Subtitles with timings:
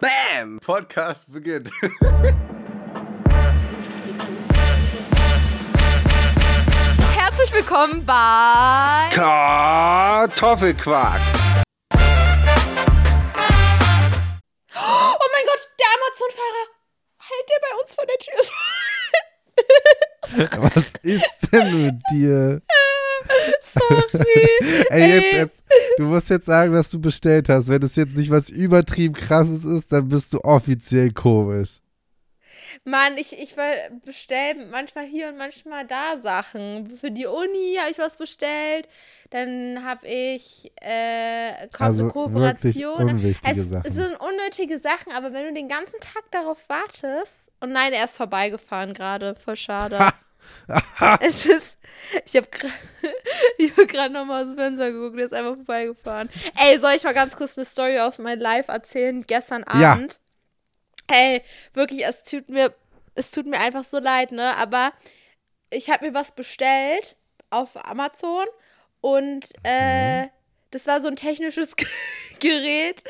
[0.00, 0.60] Bam!
[0.60, 1.70] Podcast beginnt.
[7.16, 11.20] Herzlich willkommen bei Kartoffelquark.
[14.76, 16.66] Oh mein Gott, der Amazon-Fahrer
[17.18, 18.38] hält der bei uns vor der Tür.
[20.74, 22.62] Was ist denn mit dir?
[23.60, 24.24] Sorry.
[24.90, 25.62] Ey, jetzt, jetzt,
[25.98, 27.68] du musst jetzt sagen, was du bestellt hast.
[27.68, 31.80] Wenn es jetzt nicht was übertrieben krasses ist, dann bist du offiziell komisch.
[32.84, 33.54] Mann, ich, ich
[34.04, 36.88] bestelle manchmal hier und manchmal da Sachen.
[36.88, 38.88] Für die Uni habe ich was bestellt.
[39.30, 43.18] Dann habe ich äh, Ko Also Kooperation.
[43.42, 43.92] es Sachen.
[43.92, 47.50] sind unnötige Sachen, aber wenn du den ganzen Tag darauf wartest.
[47.60, 49.34] Und nein, er ist vorbeigefahren gerade.
[49.34, 49.98] Voll schade.
[51.20, 51.78] es ist.
[52.24, 52.72] Ich habe gerade
[53.76, 56.30] hab grad nochmal aus dem Fenster geguckt, der ist einfach vorbeigefahren.
[56.56, 59.22] Ey, soll ich mal ganz kurz eine Story aus meinem Live erzählen?
[59.26, 59.92] Gestern Ja.
[59.92, 60.20] Abend.
[61.10, 61.42] Ey,
[61.74, 62.74] wirklich, es tut mir,
[63.14, 64.56] es tut mir einfach so leid, ne?
[64.56, 64.92] Aber
[65.70, 67.16] ich habe mir was bestellt
[67.50, 68.46] auf Amazon
[69.00, 70.30] und äh, Mhm.
[70.70, 71.74] das war so ein technisches
[72.40, 73.02] Gerät,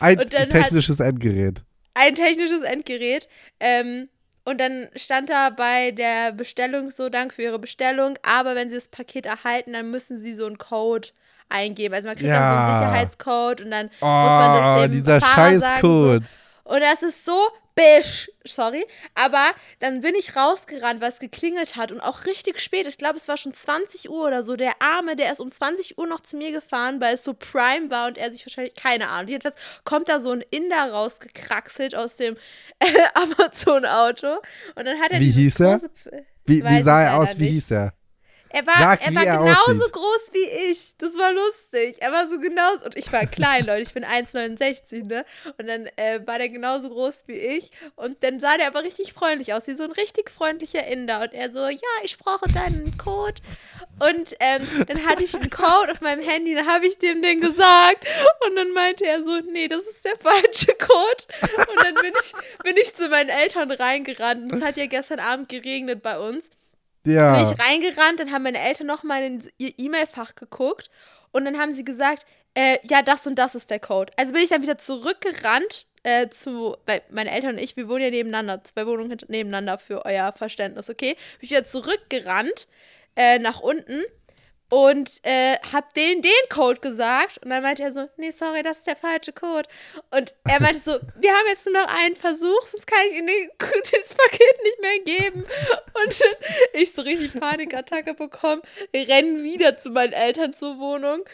[0.00, 1.62] Ein technisches Endgerät.
[1.94, 3.28] ein technisches Endgerät.
[3.60, 4.08] Ähm,
[4.48, 8.76] und dann stand da bei der Bestellung so, Dank für Ihre Bestellung, aber wenn Sie
[8.76, 11.08] das Paket erhalten, dann müssen Sie so einen Code
[11.50, 11.94] eingeben.
[11.94, 12.78] Also man kriegt dann so einen Ja.
[12.78, 15.80] Sicherheitscode und dann muss man das Oh, dem dieser Fahrer sagen.
[15.82, 16.20] So.
[16.64, 17.38] Und das ist so
[17.78, 18.84] bisch, sorry.
[19.14, 22.86] Aber dann bin ich rausgerannt, weil es geklingelt hat und auch richtig spät.
[22.86, 24.56] Ich glaube, es war schon 20 Uhr oder so.
[24.56, 27.90] Der Arme, der ist um 20 Uhr noch zu mir gefahren, weil es so Prime
[27.90, 29.28] war und er sich wahrscheinlich, keine Ahnung.
[29.28, 32.36] Jedenfalls kommt da so ein Inder rausgekraxelt aus dem
[33.14, 34.38] Amazon-Auto.
[34.74, 35.80] Und dann hat er Wie hieß er?
[36.44, 37.38] Wie, wie sah er aus?
[37.38, 37.52] Wie nicht.
[37.52, 37.97] hieß er?
[38.50, 39.92] Er war, Sag, er war er genauso aussieht.
[39.92, 40.96] groß wie ich.
[40.98, 42.00] Das war lustig.
[42.00, 42.86] Er war so genauso.
[42.86, 43.82] Und ich war klein, Leute.
[43.82, 45.24] Ich bin 1,69, ne?
[45.58, 47.70] Und dann äh, war der genauso groß wie ich.
[47.96, 51.20] Und dann sah der aber richtig freundlich aus, wie so ein richtig freundlicher Inder.
[51.22, 53.40] Und er so, ja, ich brauche deinen Code.
[54.00, 57.40] Und ähm, dann hatte ich einen Code auf meinem Handy, dann habe ich dem den
[57.40, 58.06] gesagt.
[58.46, 61.24] Und dann meinte er so, nee, das ist der falsche Code.
[61.72, 64.42] Und dann bin ich, bin ich zu meinen Eltern reingerannt.
[64.42, 66.50] Und es hat ja gestern Abend geregnet bei uns
[67.08, 67.34] Ja.
[67.34, 70.90] bin ich reingerannt, dann haben meine Eltern nochmal in ihr E-Mail-Fach geguckt
[71.32, 74.12] und dann haben sie gesagt, äh, ja, das und das ist der Code.
[74.16, 78.04] Also bin ich dann wieder zurückgerannt äh, zu, weil meine Eltern und ich, wir wohnen
[78.04, 81.14] ja nebeneinander, zwei Wohnungen nebeneinander für euer Verständnis, okay?
[81.14, 82.68] Bin ich wieder zurückgerannt
[83.16, 84.02] äh, nach unten
[84.70, 88.78] und äh, hab denen den Code gesagt und dann meinte er so, nee, sorry, das
[88.78, 89.68] ist der falsche Code.
[90.10, 93.28] Und er meinte so, wir haben jetzt nur noch einen Versuch, sonst kann ich Ihnen
[93.58, 95.44] das Paket nicht mehr geben.
[96.04, 96.24] Und
[96.74, 98.62] ich so richtig Panikattacke bekommen,
[98.94, 101.24] rennen wieder zu meinen Eltern zur Wohnung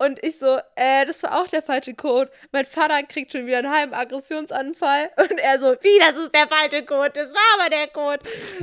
[0.00, 2.30] und ich so, äh, das war auch der falsche Code.
[2.52, 5.10] Mein Vater kriegt schon wieder einen halben Aggressionsanfall.
[5.18, 7.10] Und er so, wie, das ist der falsche Code?
[7.10, 8.20] Das war aber der Code.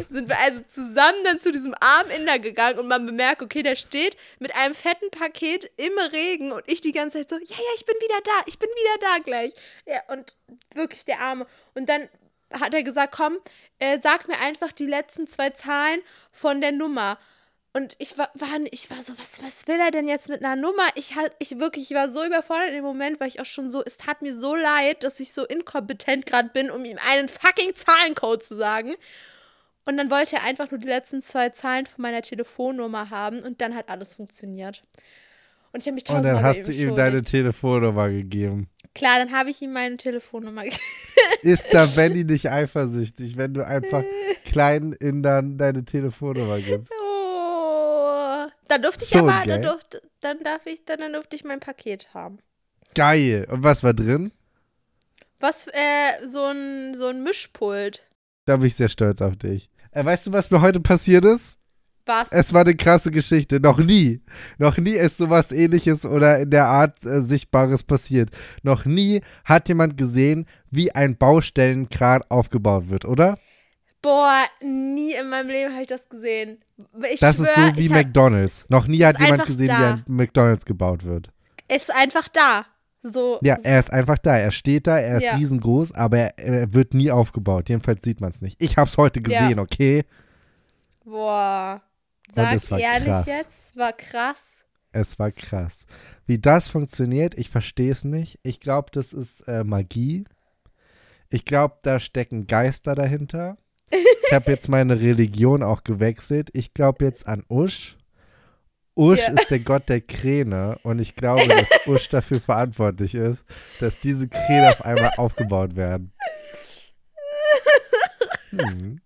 [0.09, 3.75] Sind wir also zusammen dann zu diesem armen Inder gegangen und man bemerkt, okay, der
[3.75, 7.73] steht mit einem fetten Paket im Regen und ich die ganze Zeit so, ja, ja,
[7.75, 9.53] ich bin wieder da, ich bin wieder da gleich.
[9.85, 10.35] Ja, und
[10.73, 11.45] wirklich der Arme.
[11.75, 12.09] Und dann
[12.51, 13.37] hat er gesagt, komm,
[13.77, 17.19] äh, sag mir einfach die letzten zwei Zahlen von der Nummer.
[17.77, 20.59] Und ich war, war, ich war so, was, was will er denn jetzt mit einer
[20.59, 20.87] Nummer?
[20.95, 23.83] Ich, halt, ich wirklich, ich war so überfordert dem Moment, weil ich auch schon so,
[23.85, 27.75] es tat mir so leid, dass ich so inkompetent gerade bin, um ihm einen fucking
[27.75, 28.95] Zahlencode zu sagen.
[29.85, 33.61] Und dann wollte er einfach nur die letzten zwei Zahlen von meiner Telefonnummer haben und
[33.61, 34.81] dann hat alles funktioniert.
[35.71, 37.21] Und ich habe mich Und tausendmal dann bei hast du ihm deine.
[37.21, 38.69] Telefonnummer gegeben.
[38.95, 40.81] Klar, dann habe ich ihm meine Telefonnummer gegeben.
[41.43, 44.03] Ist da Benny nicht eifersüchtig, wenn du einfach
[44.45, 46.91] kleinen Indern deine Telefonnummer gibst?
[48.69, 51.59] Dann durfte ich So, aber, dann, durfte, dann darf ich, dann, dann durfte ich mein
[51.59, 52.39] Paket haben.
[52.95, 53.47] Geil.
[53.49, 54.31] Und was war drin?
[55.39, 58.07] Was, äh, so ein, so ein Mischpult.
[58.45, 59.69] Da bin ich sehr stolz auf dich.
[59.91, 61.57] Äh, weißt du, was mir heute passiert ist?
[62.07, 62.31] Was?
[62.31, 63.59] Es war eine krasse Geschichte.
[63.59, 64.21] Noch nie.
[64.57, 68.29] Noch nie ist sowas ähnliches oder in der Art äh, Sichtbares passiert.
[68.63, 73.37] Noch nie hat jemand gesehen, wie ein Baustellenkran aufgebaut wird, oder?
[74.01, 76.63] Boah, nie in meinem Leben habe ich das gesehen.
[77.11, 78.69] Ich Das schwör, ist so wie hab, McDonalds.
[78.69, 79.79] Noch nie hat jemand gesehen, da.
[79.79, 81.31] wie ein McDonalds gebaut wird.
[81.67, 82.65] ist einfach da.
[83.01, 83.39] So.
[83.41, 84.37] Ja, er ist einfach da.
[84.37, 85.35] Er steht da, er ist Ja.
[85.35, 87.69] riesengroß, aber er, er wird nie aufgebaut.
[87.69, 88.61] Jedenfalls sieht man es nicht.
[88.61, 89.41] Ich habe es heute Ja.
[89.41, 90.03] gesehen, okay?
[91.03, 91.81] Boah.
[92.31, 93.25] Sag ehrlich krass.
[93.25, 94.63] jetzt, war krass.
[94.91, 95.85] Es war krass.
[96.25, 98.39] Wie das funktioniert, ich verstehe es nicht.
[98.43, 100.25] Ich glaube, das ist äh, Magie.
[101.29, 103.57] Ich glaube, da stecken Geister dahinter.
[103.89, 106.49] Ich habe jetzt meine Religion auch gewechselt.
[106.53, 107.95] Ich glaube jetzt an Usch
[108.95, 109.27] Usch Ja.
[109.33, 113.43] ist der Gott der Kräne und ich glaube, dass Usch dafür verantwortlich ist,
[113.79, 116.11] dass diese Kräne auf einmal aufgebaut werden.
[118.49, 118.99] Hm.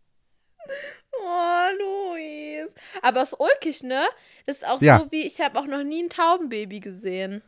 [1.14, 2.74] Oh, Luis.
[3.02, 4.02] Aber es ist ulkig, ne?
[4.46, 5.00] Das ist auch Ja.
[5.00, 7.44] so wie, ich habe auch noch nie ein Taubenbaby gesehen.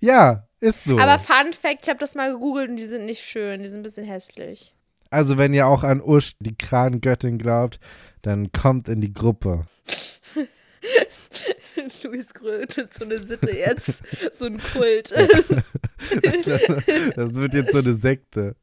[0.00, 0.98] Ja, ist so.
[0.98, 3.80] Aber Fun Fact, ich habe das mal gegoogelt und die sind nicht schön, die sind
[3.80, 4.74] ein bisschen hässlich.
[5.12, 7.78] Also wenn ihr auch an Usch, die Krangöttin, glaubt,
[8.22, 9.66] dann kommt in die Gruppe.
[12.02, 15.12] Luis gründet so eine Sitte jetzt, so ein Kult.
[17.14, 18.56] Das wird jetzt so eine Sekte.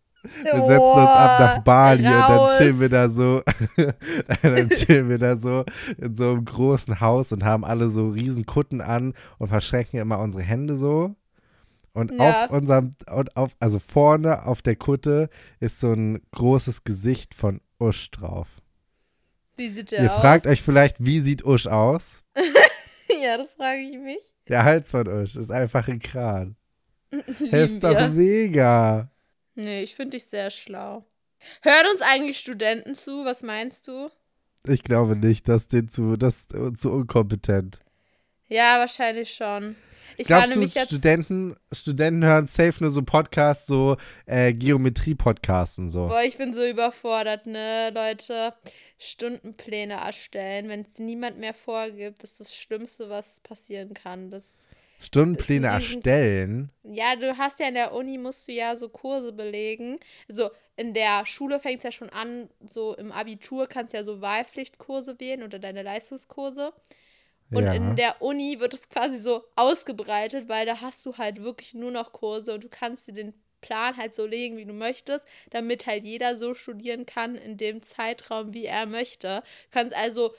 [0.44, 3.42] Wir setzen uns ab nach Bali und dann chillen wir da so,
[4.42, 5.63] dann chillen wir da so
[5.98, 10.19] in so einem großen Haus und haben alle so riesen Kutten an und verschränken immer
[10.19, 11.16] unsere Hände so.
[12.00, 12.46] Und Ja.
[12.46, 15.30] auf unserem, und auf, also vorne auf der Kutte
[15.60, 18.48] ist so ein großes Gesicht von Usch drauf.
[19.57, 20.22] Wie sieht der Ihr aus?
[20.22, 22.24] fragt euch vielleicht, wie sieht Usch aus?
[23.22, 24.34] Ja, das frage ich mich.
[24.48, 26.56] Der Hals von Usch ist einfach ein Kran.
[27.51, 29.10] Er ist doch mega.
[29.56, 31.06] Nee, ich finde dich sehr schlau.
[31.62, 33.25] Hören uns eigentlich Studenten zu?
[33.25, 34.10] Was meinst du?
[34.66, 37.80] Ich glaube nicht, dass den zu, das ist zu unkompetent.
[38.48, 39.75] Ja, wahrscheinlich schon.
[40.17, 40.67] Ich Glaubst du.
[40.67, 46.07] Studenten, Studenten hören safe nur so Podcasts, so äh, Geometrie-Podcasts und so.
[46.07, 48.53] Boah, ich bin so überfordert, ne, Leute.
[49.01, 54.29] Stundenpläne erstellen, wenn es niemand mehr vorgibt, das ist das Schlimmste, was passieren kann.
[54.29, 54.67] Das,
[55.00, 56.69] Stundenpläne erstellen.
[56.83, 60.00] ja, du hast ja in der Uni, musst du ja so Kurse belegen.
[60.27, 64.03] Also in der Schule fängt es ja schon an, so im Abitur kannst du ja
[64.03, 66.73] so Wahlpflichtkurse wählen oder deine Leistungskurse.
[67.51, 67.74] Und ja.
[67.74, 71.92] in der Uni wird es quasi so ausgebreitet, weil da hast du halt wirklich nur
[71.92, 75.86] noch Kurse und du kannst dir den Plan halt so legen, wie du möchtest, damit
[75.86, 79.44] halt jeder so studieren kann in dem Zeitraum, wie er möchte.
[79.72, 80.34] Du kannst also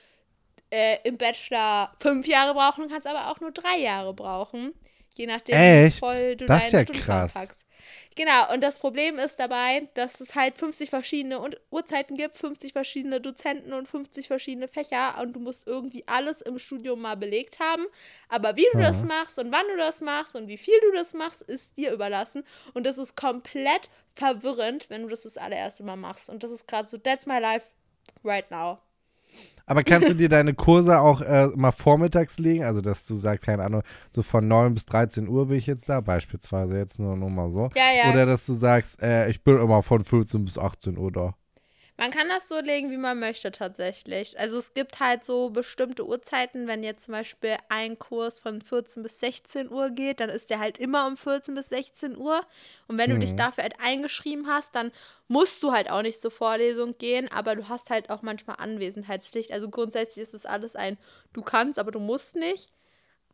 [0.71, 4.73] äh, im Bachelor fünf Jahre brauchen, kannst aber auch nur drei Jahre brauchen.
[5.17, 5.97] Je nachdem, Echt?
[5.97, 7.35] wie voll du Das deinen ja Stundenplan krass.
[7.35, 7.67] packst.
[8.17, 12.73] Genau, und das Problem ist dabei, dass es halt 50 verschiedene und Uhrzeiten gibt, 50
[12.73, 17.61] verschiedene Dozenten und 50 verschiedene Fächer und du musst irgendwie alles im Studium mal belegt
[17.61, 17.87] haben.
[18.29, 19.09] Aber wie du das Ja.
[19.09, 22.45] machst und wann du das machst und wie viel du das machst, ist dir überlassen.
[22.75, 26.29] Und das ist komplett verwirrend, wenn du das das allererste Mal machst.
[26.31, 27.67] Und das ist gerade so, that's my life
[28.25, 28.79] right now.
[29.71, 32.65] Aber kannst du dir deine Kurse auch äh, mal vormittags legen?
[32.65, 35.89] Also, dass du sagst, keine Ahnung, so von 9 bis 13 Uhr bin ich jetzt
[35.89, 37.71] da, beispielsweise jetzt nur, nur mal so.
[37.77, 38.11] Ja, ja.
[38.11, 41.35] Oder dass du sagst, äh, ich bin immer von 15 bis 18 Uhr da.
[42.01, 44.39] Man kann das so legen, wie man möchte tatsächlich.
[44.41, 49.03] Also es gibt halt so bestimmte Uhrzeiten, wenn jetzt zum Beispiel ein Kurs von 14
[49.03, 52.41] bis 16 Uhr geht, dann ist der halt immer um 14 bis 16 Uhr.
[52.89, 53.37] Und wenn du dich Mhm.
[53.37, 54.93] dafür halt eingeschrieben hast, dann
[55.29, 59.53] musst du halt auch nicht zur Vorlesung gehen, aber du hast halt auch manchmal Anwesenheitspflicht.
[59.53, 60.97] Also grundsätzlich ist es alles ein,
[61.35, 62.73] du kannst, aber du musst nicht.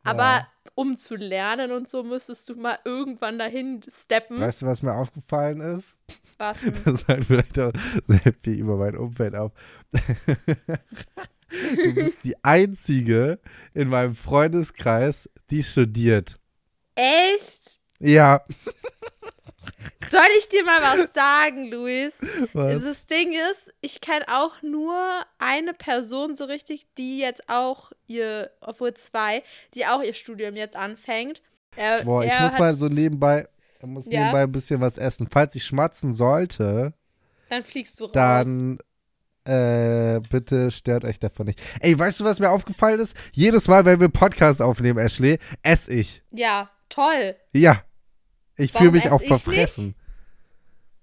[0.04, 0.46] Aber Ja.
[0.76, 4.38] Um zu lernen und so müsstest du mal irgendwann dahin steppen.
[4.38, 5.96] Weißt du, was mir aufgefallen ist?
[6.38, 6.75] Was denn?
[6.84, 7.73] Das sagt vielleicht auch
[8.06, 9.50] sehr viel über mein Umfeld auf.
[11.49, 13.38] Du bist die Einzige
[13.73, 16.40] in meinem Freundeskreis, die studiert.
[16.96, 17.78] Echt?
[18.00, 18.44] Ja.
[20.10, 22.18] Soll ich dir mal was sagen, Luis?
[22.52, 22.84] Was?
[22.84, 24.96] Das Ding ist, ich kenne auch nur
[25.38, 29.42] eine Person so richtig, die jetzt auch ihr, obwohl zwei,
[29.74, 31.42] die auch ihr Studium jetzt anfängt.
[31.76, 33.46] Er, Boah, ich muss mal so nebenbei,
[33.84, 34.20] muss Ja?
[34.20, 35.28] nebenbei ein bisschen was essen.
[35.30, 36.94] Falls ich schmatzen sollte,
[37.48, 38.12] Dann fliegst du raus.
[38.12, 38.78] dann
[39.44, 41.61] äh, bitte stört euch davon nicht.
[41.80, 43.14] Ey, weißt du, was mir aufgefallen ist?
[43.32, 46.22] Jedes Mal, wenn wir Podcast aufnehmen, Ashley, esse ich.
[46.32, 47.37] Ja, toll.
[47.52, 47.82] Ja.
[48.56, 49.94] Ich fühle mich auch verfressen.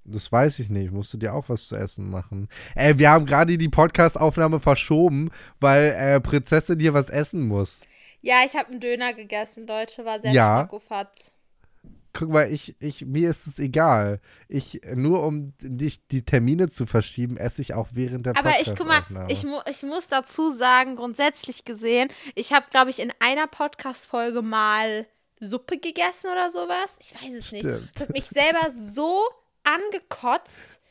[0.05, 0.91] Das weiß ich nicht.
[0.91, 2.49] Musst du dir auch was zu essen machen?
[2.75, 7.79] Ey, wir haben gerade die Podcast-Aufnahme verschoben, weil äh, Prinzessin hier was essen muss.
[8.21, 10.03] Ja, ich habe einen Döner gegessen, Leute.
[10.05, 10.59] War sehr Ja.
[10.59, 11.31] schmackofatz.
[12.15, 14.19] Guck mal, ich, ich, mir ist es egal.
[14.47, 18.75] Ich, nur um dich die Termine zu verschieben, esse ich auch während der Aber ich
[18.75, 23.11] guck mal, ich, mu ich muss dazu sagen, grundsätzlich gesehen, ich habe, glaube ich, in
[23.19, 25.07] einer Podcast-Folge mal
[25.45, 26.97] Suppe gegessen oder sowas.
[27.01, 27.63] Ich weiß es nicht.
[27.65, 27.89] Stimmt.
[27.95, 29.21] Das hat mich selber so
[29.63, 30.81] angekotzt,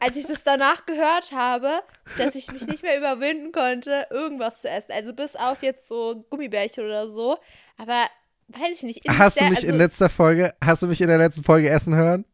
[0.00, 1.82] als ich das danach gehört habe,
[2.18, 4.92] dass ich mich nicht mehr überwinden konnte, irgendwas zu essen.
[4.92, 7.38] Also bis auf jetzt so Gummibärchen oder so.
[7.76, 8.04] Aber
[8.48, 9.02] weiß ich nicht.
[9.08, 11.94] Hast du mich also, in letzter Folge, hast du mich in der letzten Folge essen
[11.94, 12.24] hören?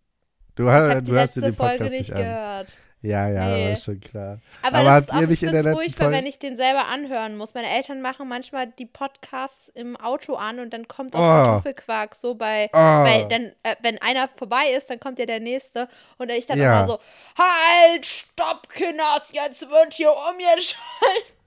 [0.54, 2.22] Du, Ich hast, die du hast dir letzte den Folge Podcast nicht nicht an.
[2.22, 2.72] gehört.
[3.02, 3.70] Ja, ja, Nee.
[3.70, 4.40] das ist schon klar.
[4.60, 7.38] Aber, Aber das ist auch, ich finde es furchtbar, Folge- wenn ich den selber anhören
[7.38, 7.54] muss.
[7.54, 11.22] Meine Eltern machen manchmal die Podcasts im Auto an und dann kommt auch Oh.
[11.22, 12.76] Kartoffelquark so bei, Oh.
[12.78, 15.88] weil dann, äh, wenn einer vorbei ist, dann kommt ja der nächste
[16.18, 16.80] und ich dann Ja.
[16.80, 16.98] immer so,
[17.38, 20.76] halt, stopp, Kinders, jetzt wird hier umgeschaltet.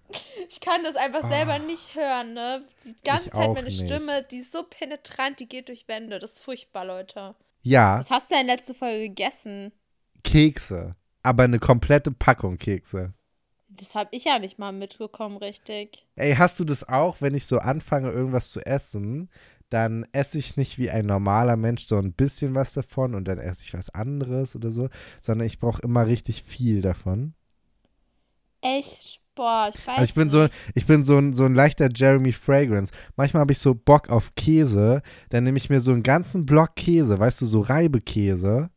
[0.48, 1.66] Ich kann das einfach selber Oh.
[1.66, 2.64] nicht hören, ne?
[2.84, 3.84] Die ganze Ich Zeit meine nicht.
[3.84, 6.20] Stimme, die ist so penetrant, die geht durch Wände.
[6.20, 7.34] Das ist furchtbar, Leute.
[7.64, 9.72] Ja, Was hast du denn letzte Folge gegessen?
[10.24, 10.96] Kekse.
[11.24, 13.14] Aber eine komplette Packung Kekse.
[13.70, 16.06] Das habe ich ja nicht mal mitbekommen, richtig.
[16.16, 19.30] Ey, hast du das auch, wenn ich so anfange, irgendwas zu essen,
[19.70, 23.40] dann esse ich nicht wie ein normaler Mensch so ein bisschen was davon und dann
[23.40, 24.90] esse ich was anderes oder so,
[25.24, 27.34] sondern ich brauche immer richtig viel davon.
[28.62, 29.22] Echt?
[29.34, 30.54] Boah, ich weiß Also ich bin so, nicht.
[30.76, 32.94] ich bin so ein, so ein leichter Jeremy Fragrance.
[33.16, 36.76] Manchmal habe ich so Bock auf Käse, dann nehme ich mir so einen ganzen Block
[36.76, 38.70] Käse, weißt du, so Reibekäse.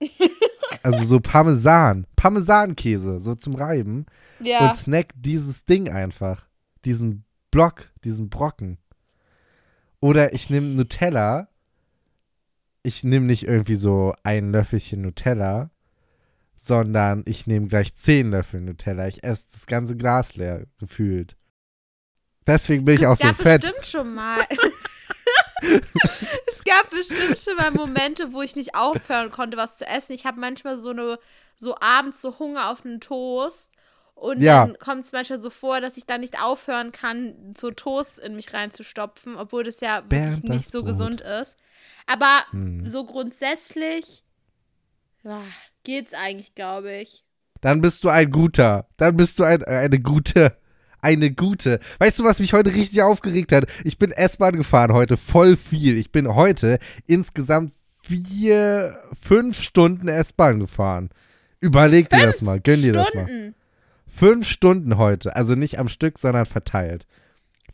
[0.86, 4.06] also so Parmesan, Parmesankäse, so zum Reiben.
[4.38, 6.46] Ja, und snack dieses Ding einfach.
[6.84, 8.78] Diesen Block, diesen Brocken.
[10.00, 11.48] Oder ich nehme Nutella.
[12.84, 15.70] Ich nehme nicht irgendwie so ein Löffelchen Nutella,
[16.56, 19.08] sondern ich nehme gleich zehn Löffel Nutella.
[19.08, 21.36] Ich esse das ganze Glas leer, gefühlt.
[22.46, 23.62] Deswegen bin ich auch so fett.
[23.62, 24.38] bestimmt schon mal.
[25.62, 30.12] es gab bestimmt schon mal Momente, wo ich nicht aufhören konnte, was zu essen.
[30.12, 31.18] Ich habe manchmal so eine,
[31.56, 33.70] so abends so Hunger auf einen Toast.
[34.14, 34.64] Und Ja.
[34.64, 38.34] dann kommt es manchmal so vor, dass ich dann nicht aufhören kann, so Toast in
[38.34, 40.92] mich reinzustopfen, obwohl das ja wirklich Während nicht so Brot.
[40.92, 41.58] gesund ist.
[42.06, 42.86] Aber Hm.
[42.86, 44.22] so grundsätzlich
[45.22, 45.42] ja,
[45.84, 47.24] geht's eigentlich, glaube ich.
[47.60, 48.86] Dann bist du ein guter.
[48.96, 50.56] Dann bist du ein, eine gute.
[51.06, 51.78] Eine gute.
[52.00, 53.66] Weißt du, was mich heute richtig aufgeregt hat?
[53.84, 55.96] Ich bin S-Bahn gefahren heute voll viel.
[55.98, 57.72] Ich bin heute insgesamt
[58.02, 61.10] vier, fünf Stunden S-Bahn gefahren.
[61.60, 62.58] Überleg dir das mal.
[62.58, 63.24] Gönn dir das mal.
[63.24, 63.54] Stunden.
[64.08, 65.36] Fünf Stunden heute.
[65.36, 67.06] Also nicht am Stück, sondern verteilt.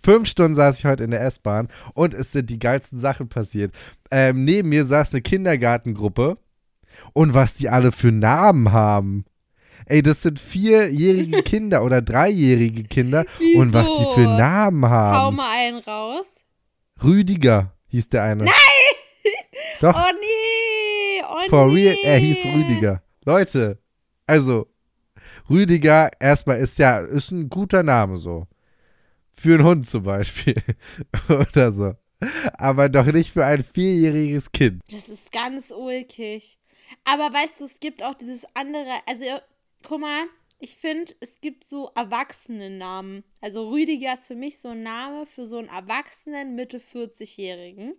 [0.05, 3.73] Fünf Stunden saß ich heute in der S-Bahn und es sind die geilsten Sachen passiert.
[4.11, 6.37] Ähm, neben mir saß eine Kindergartengruppe
[7.15, 9.25] und was die alle für Namen haben.
[9.87, 13.25] Ey, das sind vierjährige Kinder oder dreijährige Kinder
[13.57, 14.37] und was die für Wieso?
[14.37, 15.37] Namen Hau haben.
[15.37, 16.45] mal einen raus.
[17.03, 18.45] Rüdiger hieß der eine.
[18.45, 18.53] Nein!
[19.81, 21.25] Doch, Oh nee!
[21.29, 21.89] Oh for nee!
[21.91, 23.03] real, er hieß Rüdiger.
[23.25, 23.79] Leute,
[24.27, 24.69] also
[25.51, 28.47] Rüdiger erstmal ist ja ist ein guter Name so.
[29.33, 30.55] Für einen Hund zum Beispiel.
[31.29, 31.95] Oder so.
[32.55, 34.83] Aber doch nicht für ein vierjähriges Kind.
[34.93, 36.59] Das ist ganz ulkig.
[37.05, 39.25] Aber weißt du, es gibt auch dieses andere, also
[39.83, 40.25] guck mal,
[40.59, 43.25] ich finde, es gibt so Erwachsenennamen.
[43.41, 47.95] Also Rüdiger ist für mich so ein Name für so einen erwachsenen Mitte 40-jährigen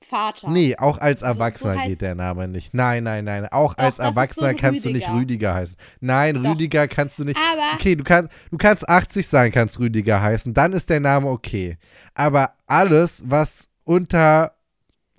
[0.00, 0.48] Vater.
[0.48, 2.72] Nee, auch als so Erwachsener heißt- geht der Name nicht.
[2.72, 3.46] Nein, nein, nein.
[3.50, 5.54] Auch Doch, als so Erwachsener ein kannst du nicht Rüdiger.
[5.54, 5.76] Heißen.
[6.00, 6.52] Nein, Doch.
[6.52, 7.36] Rüdiger kannst du nicht.
[7.36, 10.54] Aber Okay, du kannst, du kannst 80 sein, kannst Rüdiger heißen.
[10.54, 11.78] Dann ist der Name okay.
[12.14, 14.54] Aber alles, was unter,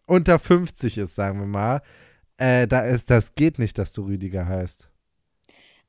[0.06, 1.82] unter 50 ist, sagen wir mal,
[2.38, 4.90] äh, da ist, das geht nicht, dass du Rüdiger heißt.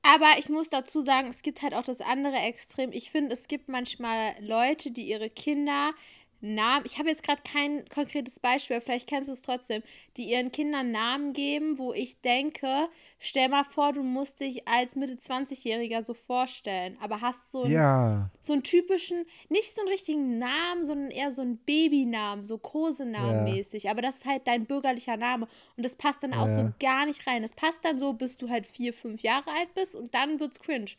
[0.02, 2.90] Aber ich muss dazu sagen, es gibt halt auch das andere Extrem.
[2.92, 5.92] Ich finde, es gibt manchmal Leute, die ihre Kinder
[6.40, 9.82] Namen, ich habe jetzt gerade kein konkretes Beispiel, aber vielleicht kennst du es trotzdem,
[10.16, 14.96] die ihren Kindern Namen geben, wo ich denke, stell mal vor, du musst dich als
[14.96, 18.30] Mitte 20-Jähriger so vorstellen, aber hast so einen, Ja.
[18.40, 23.46] so einen typischen, nicht so einen richtigen Namen, sondern eher so einen Babynamen, so Kosenamen
[23.46, 23.52] Ja.
[23.52, 26.54] mäßig, aber das ist halt dein bürgerlicher Name und das passt dann auch Ja.
[26.54, 27.42] so gar nicht rein.
[27.42, 30.60] Das passt dann so, bis du halt vier, fünf Jahre alt bist und dann wird's
[30.60, 30.92] cringe.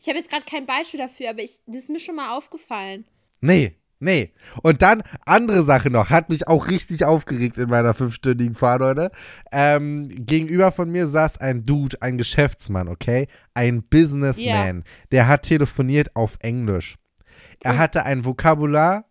[0.00, 3.04] Ich habe jetzt gerade kein Beispiel dafür, aber ich, das ist mir schon mal aufgefallen.
[3.40, 4.32] Nee, nee.
[4.62, 9.10] Und dann, andere Sache noch, hat mich auch richtig aufgeregt in meiner fünfstündigen Fahrt heute.
[9.52, 13.28] Ähm, gegenüber von mir saß ein Dude, ein Geschäftsmann, okay?
[13.54, 14.84] Ein Businessman.
[15.12, 16.96] Der hat telefoniert auf Englisch.
[17.62, 17.78] Er Oh.
[17.78, 19.04] hatte ein Vokabular,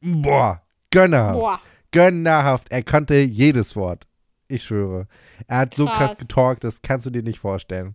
[0.00, 1.38] boah, gönnerhaft.
[1.38, 1.60] Boah.
[1.92, 2.70] Gönnerhaft.
[2.70, 4.06] Er konnte jedes Wort.
[4.48, 5.06] Ich schwöre.
[5.48, 6.18] Er hat so krass Krass.
[6.18, 7.94] getalkt, das kannst du dir nicht vorstellen.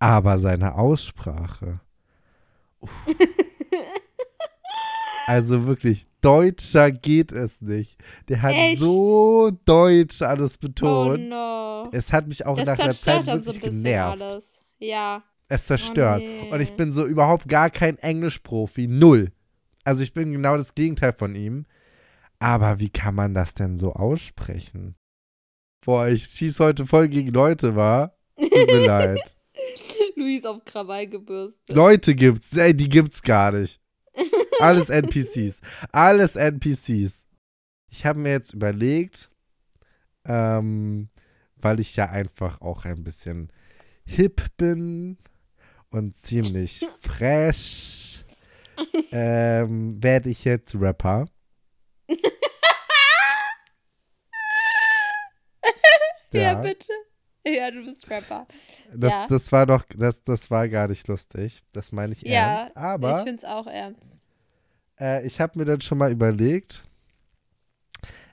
[0.00, 1.80] Aber seine Aussprache.
[2.80, 2.90] Uff.
[5.26, 7.98] Also wirklich, deutscher geht es nicht.
[8.28, 8.78] Der hat Echt?
[8.80, 11.28] so deutsch alles Oh betont.
[11.28, 11.88] no.
[11.92, 14.22] Es hat mich auch Das nach einer zerstört Zeit dann so ein wirklich bisschen genervt.
[14.22, 14.62] alles.
[14.78, 15.22] Ja.
[15.48, 16.20] Es zerstört.
[16.20, 16.50] nee.
[16.50, 18.86] Und ich bin so überhaupt gar kein Englischprofi.
[18.86, 19.32] Null.
[19.84, 21.66] Also ich bin genau das Gegenteil von ihm.
[22.38, 24.96] Aber wie kann man das denn so aussprechen?
[25.84, 28.16] Boah, ich schieß heute voll gegen Leute, war.
[28.38, 29.20] Tut mir leid.
[30.16, 31.76] Luis auf Krawall gebürstet.
[31.76, 33.80] Leute gibt's, ey, die gibt's gar nicht.
[34.60, 35.60] Alles NPCs.
[35.92, 37.24] Alles NPCs.
[37.88, 39.30] Ich habe mir jetzt überlegt,
[40.24, 41.08] ähm,
[41.56, 43.52] weil ich ja einfach auch ein bisschen
[44.04, 45.18] hip bin
[45.90, 48.24] und ziemlich fresh,
[49.12, 51.26] ähm, werde ich jetzt Rapper.
[56.32, 56.54] ja.
[56.54, 56.92] bitte.
[57.46, 58.46] Ja, du bist Rapper.
[58.94, 59.26] Das, Ja.
[59.28, 61.62] das war doch, das, das war gar nicht lustig.
[61.72, 62.76] Das meine ich Ja, ernst.
[62.76, 64.20] Aber ich find's auch ernst.
[64.98, 66.84] Äh, ich habe mir dann schon mal überlegt,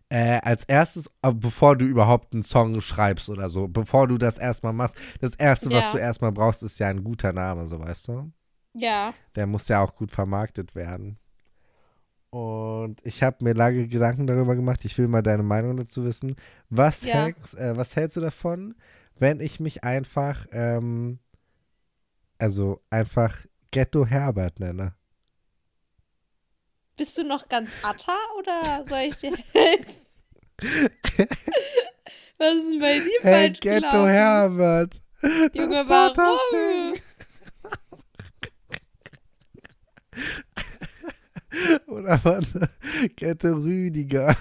[0.10, 4.38] äh, als erstes, äh, bevor du überhaupt einen Song schreibst oder so, bevor du das
[4.38, 5.91] erstmal machst, das erste, was Ja.
[5.94, 8.32] du erstmal brauchst, ist ja ein guter Name, so weißt du?
[8.74, 9.13] Ja.
[9.36, 11.18] Der muss ja auch gut vermarktet werden.
[12.30, 14.86] Und ich habe mir lange Gedanken darüber gemacht.
[14.86, 16.36] Ich will mal deine Meinung dazu wissen.
[16.70, 17.13] Was, Ja.
[17.25, 18.75] hältst, äh, was hältst du davon,
[19.22, 21.20] wenn ich mich einfach, ähm,
[22.40, 24.96] also einfach Ghetto Herbert nenne?
[26.98, 29.96] Bist du noch ganz atta oder soll ich dir helfen?
[32.38, 34.08] Was ist denn bei dir Hey, falsch Ghetto gelaufen?
[34.10, 35.01] Herbert!
[35.54, 36.96] Junge, warum?
[41.88, 42.70] Oder warte,
[43.16, 44.36] Ghetto Rüdiger.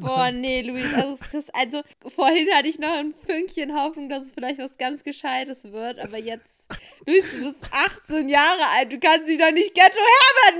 [0.00, 1.82] Boah, nee, Luis, also, es ist, also
[2.14, 6.18] vorhin hatte ich noch ein Fünkchen Hoffnung, dass es vielleicht was ganz Gescheites wird, aber
[6.18, 6.68] jetzt,
[7.06, 10.00] Luis, du bist 18 Jahre alt, du kannst dich doch nicht Ghetto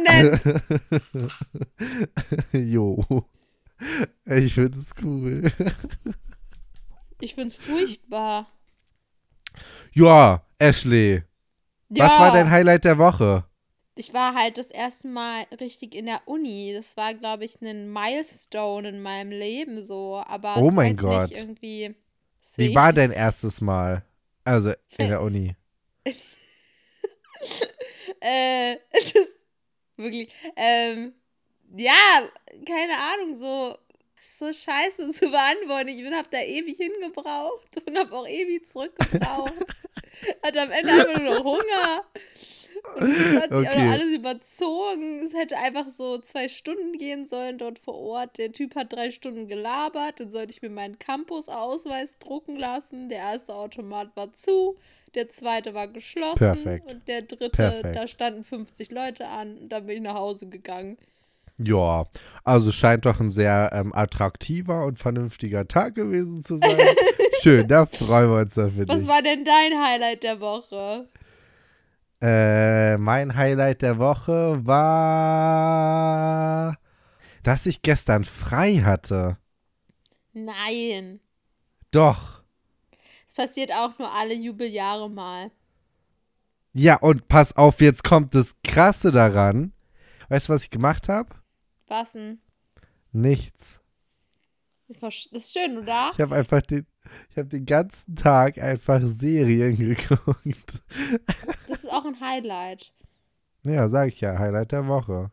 [0.03, 0.63] Herbert
[1.13, 1.31] nennen.
[2.71, 3.05] jo.
[4.27, 5.53] Ich finde es cool.
[7.21, 8.49] Ich find's furchtbar.
[9.93, 11.23] Ja, Ashley.
[11.89, 13.45] Ja, Was war dein Highlight der Woche?
[13.97, 16.73] Ich war halt das erste Mal richtig in der Uni.
[16.75, 21.29] Das war, glaube ich, ein Milestone in meinem Leben so, aber Oh es mein war
[21.29, 21.31] Gott.
[21.37, 21.95] irgendwie.
[22.57, 24.05] Wie war dein erstes Mal?
[24.45, 25.55] Also in der Uni.
[28.21, 29.29] äh, das
[29.97, 31.15] wirklich, ähm,
[31.77, 32.29] ja,
[32.67, 33.79] keine Ahnung, so,
[34.21, 35.89] so scheiße zu beantworten.
[35.89, 39.53] Ich bin, hab da ewig hingebraucht und hab auch ewig zurückgebraucht.
[40.43, 42.05] Hatte am Ende einfach nur noch Hunger.
[42.97, 43.03] Es
[43.43, 43.89] hat sich auch Okay.
[43.91, 45.23] alles überzogen.
[45.27, 48.39] Es hätte einfach so zwei Stunden gehen sollen dort vor Ort.
[48.39, 50.21] Der Typ hat drei Stunden gelabert.
[50.21, 53.09] Dann sollte ich mir meinen Campus-Ausweis drucken lassen.
[53.09, 54.77] Der erste Automat war zu.
[55.15, 56.39] Der zweite war geschlossen.
[56.39, 56.87] Perfekt.
[56.91, 57.97] Und der dritte, Perfekt.
[57.97, 59.57] da standen 50 Leute an.
[59.59, 60.99] Und dann bin ich nach Hause gegangen.
[61.57, 62.07] Ja,
[62.43, 66.77] also scheint doch ein sehr ähm, attraktiver und vernünftiger Tag gewesen zu sein.
[67.43, 68.89] Schön, da freuen wir uns dafür.
[68.89, 71.07] Was war denn dein Highlight der Woche?
[72.27, 75.59] Äh, mein Highlight der Woche war,
[77.43, 79.37] dass ich gestern frei hatte.
[80.33, 81.21] Nein.
[81.91, 82.43] Doch.
[83.27, 85.51] Es passiert auch nur alle Jubeljahre mal.
[86.73, 89.75] Ja, und pass auf, jetzt kommt das Krasse daran.
[90.31, 91.29] Weißt du, was ich gemacht habe?
[91.89, 92.41] Was denn?
[93.13, 93.83] Nichts.
[94.89, 96.11] Das, war, das ist schön, oder?
[96.15, 96.87] Ich habe einfach den,
[97.31, 100.83] ich habe den ganzen Tag einfach Serien geguckt.
[101.69, 102.93] Das ist auch ein Highlight.
[103.63, 105.31] Ja, sag ich ja, Highlight der Woche.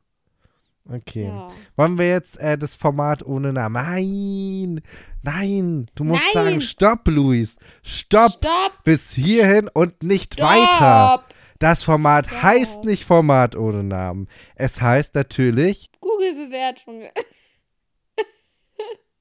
[0.90, 1.26] Okay.
[1.26, 1.48] Ja.
[1.76, 3.74] Wollen wir jetzt äh, das Format ohne Namen?
[3.74, 4.82] Nein!
[5.22, 5.92] Nein!
[5.96, 6.46] Du musst Nein!
[6.46, 7.58] sagen, stopp, Luis!
[7.84, 8.32] Stopp!
[8.32, 8.84] Stopp!
[8.84, 10.48] Bis hierhin und nicht Stopp!
[10.50, 11.24] weiter!
[11.60, 12.42] Das Format Stopp.
[12.42, 14.28] heißt nicht Format ohne Namen.
[14.56, 17.04] Es heißt natürlich, Google-Bewertung.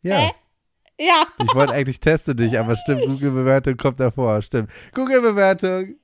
[0.02, 0.30] ja, Hä?
[1.00, 1.24] Ja.
[1.42, 4.70] ich wollte eigentlich teste dich, aber stimmt, Google-Bewertung kommt davor, stimmt.
[4.94, 5.96] Google-Bewertung!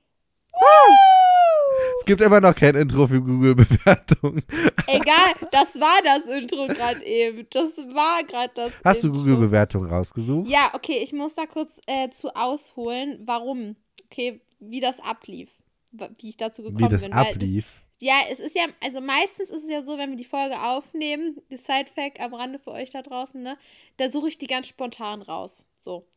[1.99, 4.41] Es gibt immer noch kein Intro für Google-Bewertung.
[4.87, 7.45] Egal, das war das Intro gerade eben.
[7.51, 9.21] Das war gerade das Hast du Intro.
[9.21, 10.47] Google-Bewertung rausgesucht?
[10.49, 13.75] Ja, okay, ich muss da kurz äh, zu ausholen, warum.
[14.05, 15.49] Okay, wie das ablief.
[15.91, 17.13] Wie ich dazu gekommen Wie das bin.
[17.13, 17.65] ablief?
[17.99, 20.55] Das, ja, es ist ja, also meistens ist es ja so, wenn wir die Folge
[20.61, 23.57] aufnehmen, die Side-Fact am Rande für euch da draußen, ne?
[23.97, 25.65] Da suche ich die ganz spontan raus.
[25.75, 26.07] So.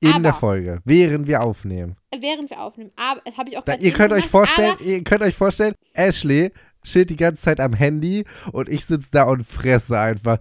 [0.00, 1.96] In aber- der Folge, während wir aufnehmen.
[2.16, 2.90] Während wir aufnehmen.
[2.96, 5.36] Aber das habe ich auch Da, ihr könnt euch gemacht, vorstellen, Aber, ihr könnt euch
[5.36, 6.50] vorstellen, Ashley
[6.82, 10.38] steht die ganze Zeit am Handy und ich sitze da und fresse einfach.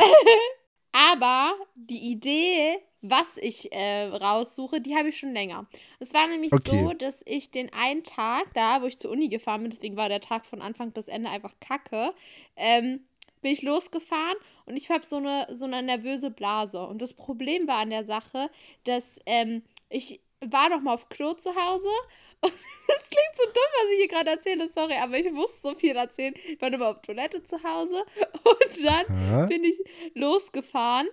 [0.91, 5.67] aber die Idee, was ich äh, raussuche, die habe ich schon länger.
[5.99, 6.65] Es war nämlich Okay.
[6.65, 10.09] so, dass ich den einen Tag da, wo ich zur Uni gefahren bin, deswegen war
[10.09, 12.13] der Tag von Anfang bis Ende einfach kacke,
[12.55, 13.05] ähm,
[13.41, 16.79] bin ich losgefahren und ich habe so eine, so eine nervöse Blase.
[16.85, 18.51] Und das Problem war an der Sache,
[18.83, 21.89] dass ähm, ich war noch mal auf Klo zu Hause
[22.41, 25.75] und es klingt so dumm, was ich hier gerade erzähle, sorry, aber ich muss so
[25.75, 26.33] viel erzählen.
[26.47, 28.03] Ich war mal auf Toilette zu Hause
[28.43, 29.47] und dann Hä?
[29.47, 29.79] bin ich
[30.13, 31.07] losgefahren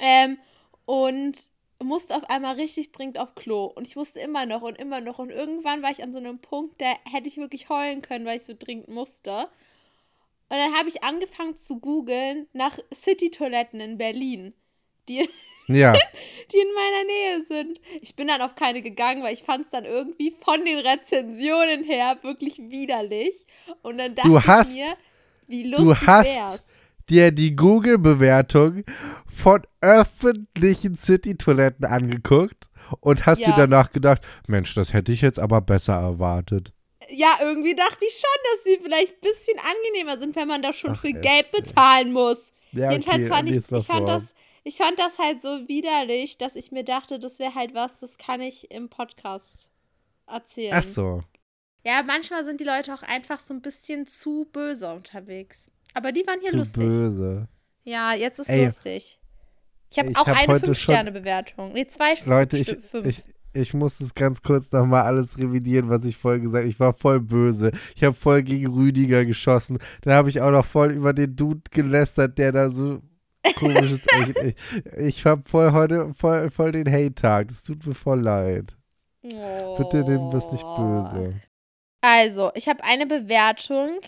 [0.00, 0.38] ähm,
[0.92, 1.38] und
[1.82, 3.64] musste auf einmal richtig dringend auf Klo.
[3.64, 5.18] Und ich musste immer noch und immer noch.
[5.18, 8.36] Und irgendwann war ich an so einem Punkt, da hätte ich wirklich heulen können, weil
[8.36, 9.48] ich so dringend musste.
[10.50, 14.52] Und dann habe ich angefangen zu googeln nach City-Toiletten in Berlin,
[15.08, 15.26] die,
[15.66, 15.94] Ja,
[16.52, 17.80] die in meiner Nähe sind.
[18.02, 21.84] Ich bin dann auf keine gegangen, weil ich fand es dann irgendwie von den Rezensionen
[21.84, 23.46] her wirklich widerlich.
[23.80, 24.96] Und dann dachte Du hast- ich mir,
[25.46, 26.71] wie du lustig hast wär's.
[27.12, 28.84] Dir die Google-Bewertung
[29.28, 32.70] von öffentlichen City-Toiletten angeguckt
[33.00, 33.48] und hast Ja.
[33.52, 36.72] dir danach gedacht, Mensch, das hätte ich jetzt aber besser erwartet.
[37.10, 40.72] Ja, irgendwie dachte ich schon, dass die vielleicht ein bisschen angenehmer sind, wenn man da
[40.72, 42.52] schon Ach, für echt, Geld bezahlen muss.
[42.72, 44.06] Ja, Jedenfalls okay, fand ich, ich fand vor.
[44.06, 47.98] das, ich fand das halt so widerlich, dass ich mir dachte, das wäre halt was,
[47.98, 49.70] das kann ich im Podcast
[50.26, 50.72] erzählen.
[50.74, 51.22] Ach so.
[51.84, 55.70] Ja, manchmal sind die Leute auch einfach so ein bisschen zu böse unterwegs.
[55.94, 56.82] Aber die waren hier Zu lustig.
[56.82, 57.48] böse.
[57.84, 59.18] Ja, jetzt ist Ey, lustig.
[59.90, 61.72] Ich habe auch hab eine heute schon- 5-Sterne-Bewertung.
[61.72, 63.06] Nee, zwei Leute, ich, fünf.
[63.06, 66.68] ich, ich muss es ganz kurz nochmal alles revidieren, was ich vorher gesagt habe.
[66.68, 67.72] Ich war voll böse.
[67.94, 69.78] Ich habe voll gegen Rüdiger geschossen.
[70.02, 73.02] Dann habe ich auch noch voll über den Dude gelästert, der da so
[73.56, 74.08] komisch ist.
[74.22, 74.54] ich ich,
[74.96, 77.50] ich habe voll heute voll, voll den Hate-Tag.
[77.50, 78.76] Es tut mir voll leid.
[79.22, 81.34] Bitte nimm das nicht böse.
[82.00, 84.00] Also, ich habe eine Bewertung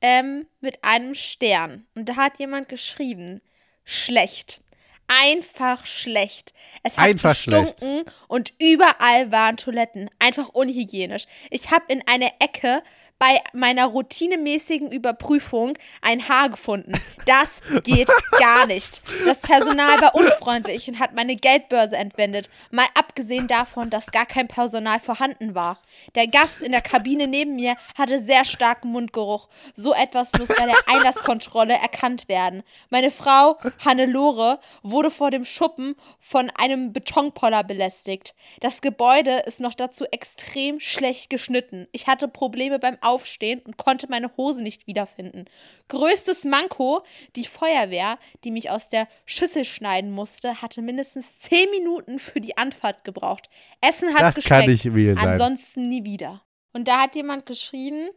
[0.00, 1.86] ähm, mit einem Stern.
[1.94, 3.40] Und da hat jemand geschrieben,
[3.84, 4.60] schlecht.
[5.08, 6.52] Einfach schlecht.
[6.84, 7.76] Es hat Einfach schlecht.
[7.78, 10.08] gestunken und überall waren Toiletten.
[10.20, 11.24] Einfach unhygienisch.
[11.50, 12.82] Ich habe in einer Ecke
[13.20, 16.92] bei meiner routinemäßigen Überprüfung ein Haar gefunden.
[17.26, 19.02] Das geht gar nicht.
[19.26, 22.48] Das Personal war unfreundlich und hat meine Geldbörse entwendet.
[22.70, 25.78] Mal abgesehen davon, dass gar kein Personal vorhanden war.
[26.14, 29.48] Der Gast in der Kabine neben mir hatte sehr starken Mundgeruch.
[29.74, 32.62] So etwas muss bei der Einlasskontrolle erkannt werden.
[32.88, 38.34] Meine Frau, Hannelore, wurde vor dem Schuppen von einem Betonpoller belästigt.
[38.60, 41.86] Das Gebäude ist noch dazu extrem schlecht geschnitten.
[41.92, 45.46] Ich hatte Probleme beim Aufstehen und konnte meine Hose nicht wiederfinden.
[45.88, 47.02] Größtes Manko,
[47.36, 52.56] die Feuerwehr, die mich aus der Schüssel schneiden musste, hatte mindestens 10 Minuten für die
[52.56, 53.50] Anfahrt gebraucht.
[53.80, 54.62] Essen hat Das geschmeckt.
[54.62, 55.28] kann nicht real sein.
[55.28, 56.42] Ansonsten nie wieder.
[56.72, 58.10] Und da hat jemand geschrieben,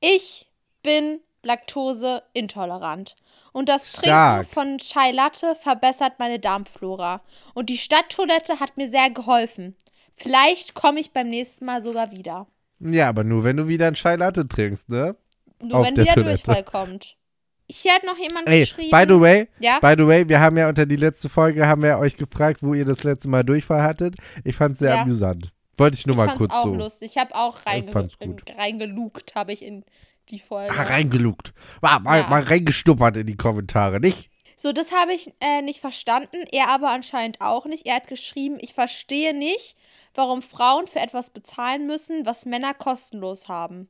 [0.00, 0.50] ich
[0.82, 3.16] bin laktoseintolerant.
[3.52, 4.42] Und das Stark.
[4.50, 7.22] Trinken von Chai Latte verbessert meine Darmflora.
[7.54, 9.74] Und die Stadttoilette hat mir sehr geholfen.
[10.14, 12.46] Vielleicht komme ich beim nächsten Mal sogar wieder.
[12.80, 15.16] Ja, aber nur wenn du wieder einen Chai Latte trinkst, ne?
[15.62, 16.42] Nur Auf wenn der wieder Toilette.
[16.44, 17.16] Durchfall kommt.
[17.68, 18.90] Hier hat noch jemand Ey, geschrieben.
[18.90, 19.78] by the way, ja?
[19.80, 22.74] by the way, wir haben ja unter die letzte Folge haben wir euch gefragt, wo
[22.74, 24.14] ihr das letzte Mal Durchfall hattet.
[24.44, 25.02] Ich fand es sehr Ja.
[25.02, 25.52] amüsant.
[25.76, 27.10] Wollte ich nur ich mal fand's kurz auch so lustig.
[27.12, 28.16] Ich habe auch reinge fand's
[28.56, 29.84] reingelugt, habe ich in
[30.30, 30.72] die Folge.
[30.72, 31.52] ah, reingelugt.
[31.80, 32.28] Mal, mal, Ja.
[32.28, 34.30] mal reingeschnuppert in die Kommentare, nicht?
[34.56, 36.38] So, das habe ich äh, nicht verstanden.
[36.52, 37.84] Er aber anscheinend auch nicht.
[37.86, 39.76] Er hat geschrieben, ich verstehe nicht,
[40.16, 43.88] warum Frauen für etwas bezahlen müssen, was Männer kostenlos haben.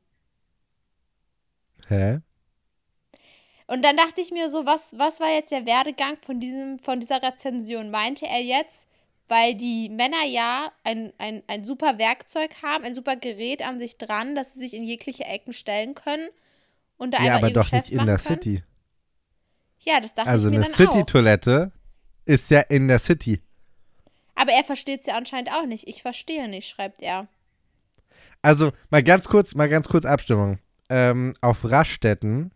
[1.89, 2.21] Hä?
[3.67, 7.01] Und dann dachte ich mir so, was, was war jetzt der Werdegang von, diesem, von
[7.01, 7.91] dieser Rezension?
[7.91, 8.89] Meinte er jetzt,
[9.29, 13.99] weil die Männer ja ein, ein, ein super Werkzeug haben, ein super Gerät an sich
[13.99, 16.29] dran, dass sie sich in jegliche Ecken stellen können
[16.97, 18.43] und da Ja, einfach aber ihr doch Geschäft nicht in der können?
[18.43, 18.62] City.
[19.81, 20.93] Ja, das dachte Also ich mir eine dann auch.
[20.93, 21.73] City-Toilette
[22.25, 23.43] ist ja in der City.
[24.37, 25.88] Aber er versteht es ja anscheinend auch nicht.
[25.88, 27.27] Ich verstehe nicht, schreibt er.
[28.42, 30.59] Also mal ganz kurz, mal ganz kurz Abstimmung.
[30.88, 32.53] Ähm, auf Raststätten,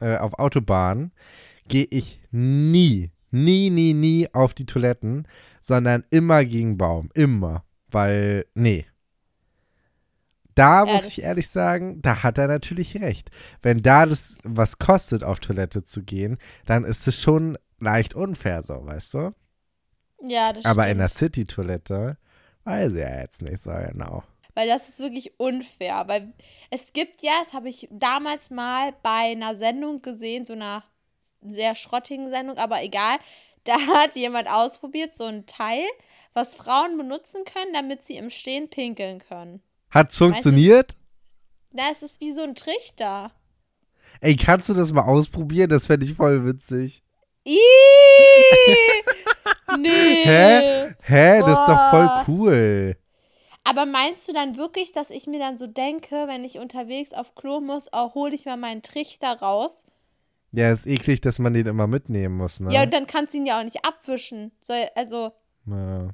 [0.00, 1.12] äh, auf Autobahnen,
[1.68, 5.28] gehe ich nie, nie, nie, nie auf die Toiletten,
[5.60, 7.10] sondern immer gegen Baum.
[7.14, 7.64] Immer.
[7.90, 8.86] Weil, nee.
[10.54, 13.30] Da muss ich ehrlich sagen, da hat er natürlich recht.
[13.62, 18.64] Wenn da das was kostet, auf Toilette zu gehen, dann ist es schon leicht unfair,
[18.64, 19.34] so, weißt du?
[20.22, 20.92] Ja, das Aber stimmt.
[20.92, 22.16] in der City-Toilette
[22.64, 24.24] weiß ich ja jetzt nicht so genau.
[24.54, 26.04] Weil das ist wirklich unfair.
[26.06, 26.32] Weil
[26.70, 30.82] es gibt ja, das habe ich damals mal bei einer Sendung gesehen, so einer
[31.40, 33.18] sehr schrottigen Sendung, aber egal.
[33.64, 35.84] Da hat jemand ausprobiert, so ein Teil,
[36.32, 39.60] was Frauen benutzen können, damit sie im Stehen pinkeln können.
[39.90, 40.96] Hat's funktioniert?
[41.72, 43.30] Na, es ist wie so ein Trichter.
[44.22, 45.68] Ey, kannst du das mal ausprobieren?
[45.68, 47.02] Das fände ich voll witzig.
[47.44, 47.56] Ihhh!
[49.76, 50.24] Nee.
[50.24, 50.94] Hä?
[51.02, 51.38] Hä?
[51.40, 52.96] Das ist doch voll cool.
[53.64, 57.34] Aber meinst du dann wirklich, dass ich mir dann so denke, wenn ich unterwegs auf
[57.34, 59.84] Klo muss, oh, hole ich mal meinen Trichter raus?
[60.52, 62.72] Ja, ist eklig, dass man den immer mitnehmen muss, ne?
[62.72, 64.52] Ja, und dann kannst du ihn ja auch nicht abwischen.
[64.62, 65.32] Soll, also,
[65.66, 66.08] Ja.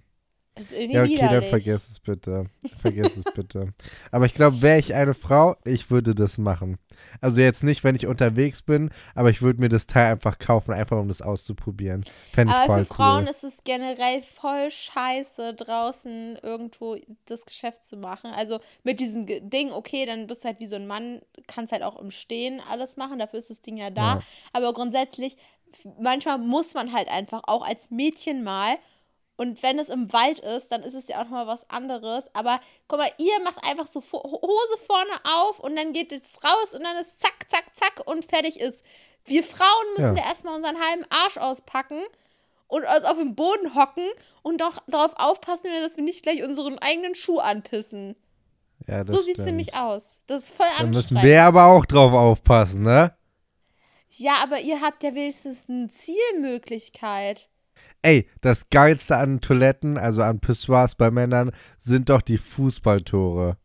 [0.56, 1.50] das ist irgendwie Ja, okay, dann widerlich.
[1.50, 2.46] vergiss es bitte.
[2.82, 3.72] Vergiss es bitte.
[4.10, 6.78] Aber ich glaube, wäre ich eine Frau, ich würde das machen.
[7.20, 10.72] Also jetzt nicht, wenn ich unterwegs bin, aber ich würde mir das Teil einfach kaufen,
[10.72, 12.04] einfach um das auszuprobieren.
[12.32, 13.30] Fände ich Aber voll für Frauen cool.
[13.30, 18.30] ist es generell voll scheiße, draußen irgendwo das Geschäft zu machen.
[18.34, 21.82] Also mit diesem Ding, okay, dann bist du halt wie so ein Mann, kannst halt
[21.82, 24.14] auch im Stehen alles machen, dafür ist das Ding ja da.
[24.14, 24.22] Ja.
[24.52, 25.36] Aber grundsätzlich,
[25.98, 28.76] manchmal muss man halt einfach auch als Mädchen mal.
[29.36, 32.30] Und wenn es im Wald ist, dann ist es ja auch nochmal was anderes.
[32.34, 36.74] Aber guck mal, ihr macht einfach so Hose vorne auf und dann geht es raus
[36.74, 38.84] und dann ist zack, zack, zack und fertig ist.
[39.24, 40.22] Wir Frauen müssen Ja.
[40.22, 42.00] da erstmal unseren halben Arsch auspacken
[42.68, 44.06] und uns auf dem Boden hocken
[44.42, 48.14] und doch darauf aufpassen, dass wir nicht gleich unseren eigenen Schuh anpissen.
[48.86, 50.20] Ja, so sieht es nämlich aus.
[50.26, 51.24] Das ist voll Da müssen anstrengend.
[51.24, 53.16] wir aber auch drauf aufpassen, ne?
[54.10, 57.48] Ja, aber ihr habt ja wenigstens eine Zielmöglichkeit.
[58.04, 63.56] Ey, das Geilste an Toiletten, also an Pissoirs bei Männern, sind doch die Fußballtore.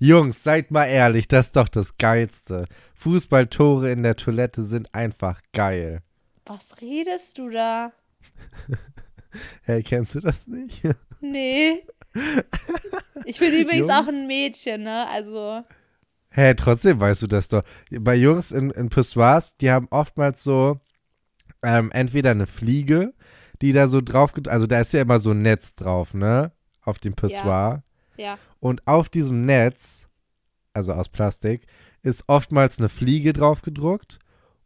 [0.00, 2.64] Jungs, seid mal ehrlich, das ist doch das Geilste.
[2.94, 6.02] Fußballtore in der Toilette sind einfach geil.
[6.46, 7.92] Was redest du da?
[9.62, 10.82] Hey, kennst du das nicht?
[11.20, 11.84] Nee.
[13.24, 13.92] Ich bin übrigens Jungs?
[13.92, 15.06] auch ein Mädchen, ne?
[15.06, 15.62] Also.
[16.30, 17.62] Hä, trotzdem weißt du das doch.
[18.00, 20.80] Bei Jungs in, in Pissoirs, die haben oftmals so
[21.62, 23.12] ähm, entweder eine Fliege,
[23.62, 26.52] die da so drauf, also da ist ja immer so ein Netz drauf, ne?
[26.82, 27.82] Auf dem Pissoir.
[28.16, 28.38] Ja.
[28.58, 30.08] Und auf diesem Netz,
[30.72, 31.66] also aus Plastik,
[32.02, 34.18] ist oftmals eine Fliege drauf gedruckt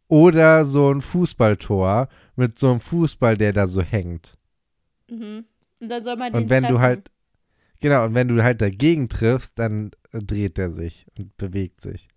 [0.07, 4.37] oder so ein Fußballtor mit so einem Fußball, der da so hängt.
[5.09, 5.45] Mhm.
[5.79, 6.75] Und dann soll man den Und wenn treffen.
[6.75, 7.11] du halt,
[7.79, 12.07] genau, und wenn du halt dagegen triffst, dann äh, dreht der sich und bewegt sich.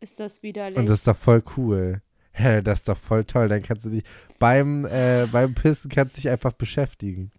[0.00, 0.78] Ist das widerlich.
[0.78, 2.00] Und das ist doch voll cool.
[2.32, 3.48] Hä, das ist doch voll toll.
[3.48, 4.04] Dann kannst du dich
[4.38, 7.32] beim, äh, beim Pissen kannst du dich einfach beschäftigen.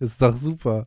[0.00, 0.86] Ist doch super.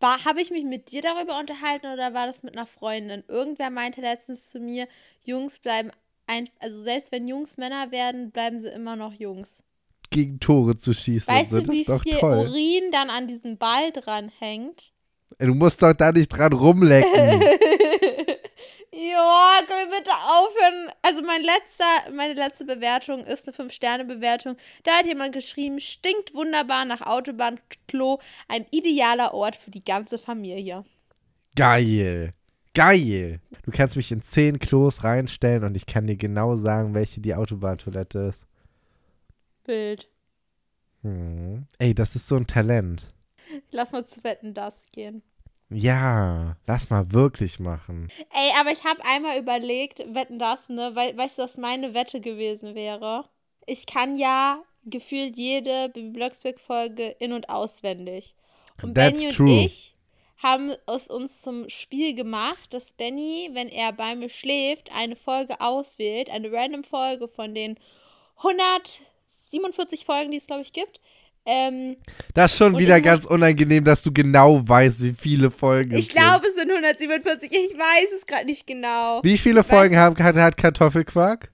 [0.00, 3.24] War, habe ich mich mit dir darüber unterhalten oder war das mit einer Freundin?
[3.26, 4.86] Irgendwer meinte letztens zu mir,
[5.24, 5.90] Jungs bleiben
[6.26, 9.64] ein, also selbst wenn Jungs Männer werden, bleiben sie immer noch Jungs.
[10.10, 11.32] Gegen Tore zu schießen.
[11.32, 12.38] Weißt so, du, wie viel toll.
[12.38, 14.92] Urin dann an diesem Ball dran hängt?
[15.38, 17.42] Du musst doch da nicht dran rumlecken.
[18.98, 20.92] ja, können wir bitte aufhören?
[21.02, 24.56] Also mein letzter, meine letzte Bewertung ist eine 5-Sterne-Bewertung.
[24.82, 30.82] Da hat jemand geschrieben, stinkt wunderbar nach Autobahnklo, ein idealer Ort für die ganze Familie.
[31.54, 32.34] Geil.
[32.74, 33.40] Geil.
[33.62, 37.34] Du kannst mich in zehn Klos reinstellen und ich kann dir genau sagen, welche die
[37.34, 38.46] Autobahntoilette ist.
[39.64, 40.08] Bild.
[41.02, 41.66] Hm.
[41.78, 43.12] Ey, das ist so ein Talent.
[43.70, 45.22] Lass mal zu wetten, das gehen.
[45.70, 48.10] Ja, lass mal wirklich machen.
[48.32, 50.92] Ey, aber ich habe einmal überlegt, wetten das, ne?
[50.94, 53.24] Weil, weißt du, was meine Wette gewesen wäre?
[53.66, 58.34] Ich kann ja gefühlt jede Bibi Blocksberg-Folge in- und auswendig.
[58.82, 59.60] Und That's Benny und true.
[59.64, 59.94] ich
[60.38, 65.60] haben es uns zum Spiel gemacht, dass Benny, wenn er bei mir schläft, eine Folge
[65.60, 67.78] auswählt, eine random Folge von den
[68.36, 71.00] 147 Folgen, die es, glaube ich, gibt.
[71.50, 71.96] Ähm,
[72.34, 76.08] Das ist schon wieder ganz unangenehm, dass du genau weißt, wie viele Folgen es ich
[76.10, 77.50] glaube, es sind 147.
[77.50, 79.22] Ich weiß es gerade nicht genau.
[79.22, 81.50] Wie viele ich Folgen haben, hat, hat Kartoffelquark?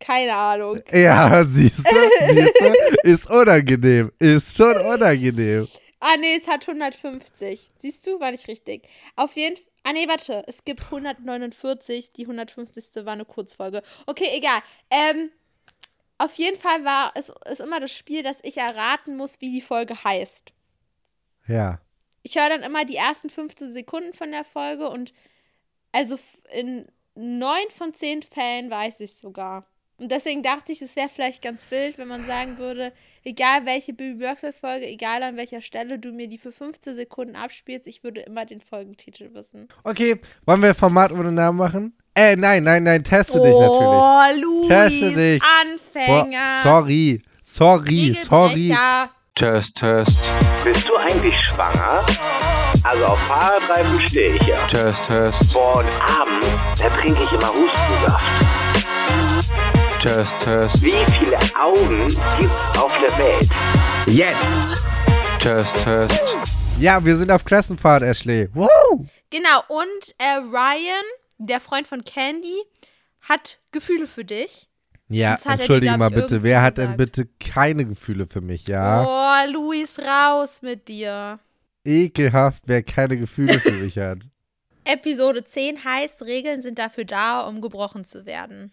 [0.00, 0.80] Keine Ahnung.
[0.90, 2.74] Ja, siehst du, siehst du,
[3.08, 5.68] ist unangenehm, ist schon unangenehm.
[6.00, 7.70] Ah, nee, es hat 150.
[7.76, 8.88] Siehst du, war nicht richtig.
[9.14, 9.64] Auf jeden Fall.
[9.84, 10.44] Ah, nee, warte.
[10.46, 12.12] Es gibt 149.
[12.12, 13.04] Die 150.
[13.04, 13.82] war eine Kurzfolge.
[14.06, 14.60] Okay, egal.
[14.90, 15.30] Ähm,
[16.20, 19.62] auf jeden Fall war es ist immer das Spiel, dass ich erraten muss, wie die
[19.62, 20.52] Folge heißt.
[21.48, 21.80] Ja,
[22.22, 25.14] Ich höre dann immer die ersten 15 Sekunden von der Folge und
[25.92, 26.16] also
[26.52, 29.66] in neun von zehn Fällen weiß ich sogar.
[29.96, 33.92] Und deswegen dachte ich, es wäre vielleicht ganz wild, wenn man sagen würde, egal welche
[33.92, 38.22] Bibi Blocksberg-Folge, egal an welcher Stelle du mir die für 15 Sekunden abspielst, ich würde
[38.22, 39.68] immer den Folgentitel wissen.
[39.84, 41.96] okay, wollen wir Format ohne Namen machen?
[42.20, 43.64] Äh, nein, nein, nein, teste dich natürlich.
[43.72, 45.42] Oh, Teste Luis, dich.
[45.42, 46.62] Boah, Anfänger.
[46.62, 48.52] sorry, sorry, sorry.
[48.52, 49.10] Regelbrecher.
[49.34, 50.18] Test, Test,
[50.62, 52.04] Bist du eigentlich schwanger?
[52.84, 54.56] Also auf Fahrradreifen stehe ich ja.
[54.68, 58.24] Test, Test, Boah, und abends, da trinke ich immer Hustensaft.
[60.02, 63.48] Test, Test, Wie viele Augen gibt's auf der Welt?
[64.06, 64.84] Jetzt!
[65.38, 66.36] Test, Test,
[66.78, 68.50] Ja, wir sind auf Klassenfahrt, Ashley.
[68.52, 68.68] Wow.
[69.30, 71.04] Genau, und äh, Ryan,
[71.46, 72.62] der Freund von Candy,
[73.22, 74.68] hat Gefühle für dich.
[75.08, 76.98] Ja, entschuldige glaub mal bitte, wer hat denn gesagt.
[76.98, 79.04] bitte keine Gefühle für mich, ja?
[79.04, 81.40] Oh, Luis, raus mit dir.
[81.84, 84.18] Ekelhaft, wer keine Gefühle für mich hat.
[84.84, 88.72] Episode 10 heißt, Regeln sind dafür da, um gebrochen zu werden.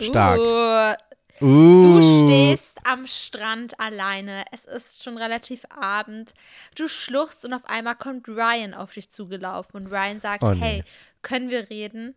[0.00, 0.38] Stark.
[0.38, 1.82] Uh, Uh.
[1.82, 4.44] du stehst am Strand alleine.
[4.52, 6.34] Es ist schon relativ Abend.
[6.74, 9.74] Du schluchst und auf einmal kommt Ryan auf dich zugelaufen.
[9.76, 10.60] Und Ryan sagt, Oh, nee.
[10.60, 10.84] hey,
[11.22, 12.14] können wir reden?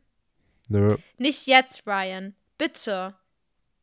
[0.69, 0.97] Nö.
[1.17, 2.33] Nicht jetzt, Ryan.
[2.57, 3.15] Bitte.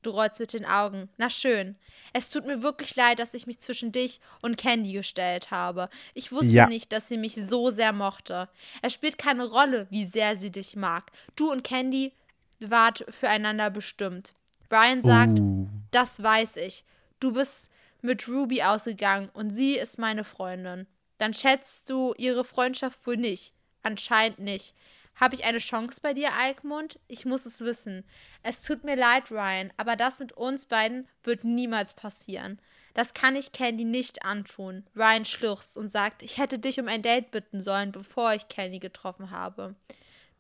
[0.03, 1.09] Du rollst mit den Augen.
[1.17, 1.77] Na schön.
[2.13, 5.91] Es tut mir wirklich leid, dass ich mich zwischen dich und Candy gestellt habe.
[6.15, 6.67] Ich wusste Ja.
[6.69, 8.49] nicht, dass sie mich so sehr mochte.
[8.81, 11.11] Es spielt keine Rolle, wie sehr sie dich mag.
[11.35, 12.13] Du und Candy
[12.61, 14.35] wart füreinander bestimmt.
[14.71, 15.69] Ryan sagt, Uh.
[15.91, 16.85] das weiß ich.
[17.21, 17.71] Du bist
[18.03, 20.87] mit Ruby ausgegangen und sie ist meine Freundin.
[21.19, 23.55] Dann schätzt du ihre Freundschaft wohl nicht.
[23.83, 24.75] Anscheinend nicht.
[25.17, 27.01] Habe ich eine Chance bei dir, Alkmund?
[27.09, 28.05] Ich muss es wissen.
[28.45, 32.61] Es tut mir leid, Ryan, aber das mit uns beiden wird niemals passieren.
[32.95, 34.85] Das kann ich Candy nicht antun.
[34.95, 38.79] Ryan schlürzt und sagt, ich hätte dich um ein Date bitten sollen, bevor ich Candy
[38.79, 39.75] getroffen habe.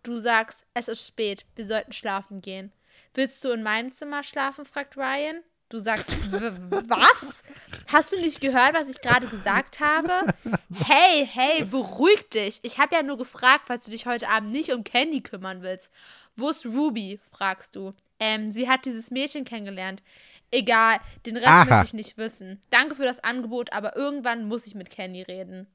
[0.04, 2.72] Du sagst, es ist spät, wir sollten schlafen gehen.
[3.18, 4.64] Willst du in meinem Zimmer schlafen?
[4.64, 5.40] fragt Ryan.
[5.70, 7.42] Du sagst, "W- was?
[7.88, 10.33] Hast du nicht gehört, was ich gerade gesagt habe?
[10.72, 12.61] Hey, hey, beruhig dich.
[12.62, 15.90] Ich habe ja nur gefragt, falls du dich heute Abend nicht um Candy kümmern willst.
[16.37, 17.18] Wo ist Ruby?
[17.33, 17.92] fragst du.
[18.20, 20.04] Ähm, sie hat dieses Mädchen kennengelernt.
[20.52, 21.64] Egal, den Rest Aha.
[21.64, 22.61] möchte ich nicht wissen.
[22.70, 25.66] Danke für das Angebot, aber irgendwann muss ich mit Candy reden.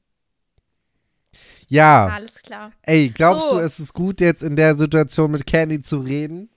[1.67, 2.07] Ja.
[2.07, 2.71] Alles klar.
[2.83, 3.55] Ey, glaubst So.
[3.55, 6.49] du, es ist gut, jetzt in der Situation mit Candy zu reden?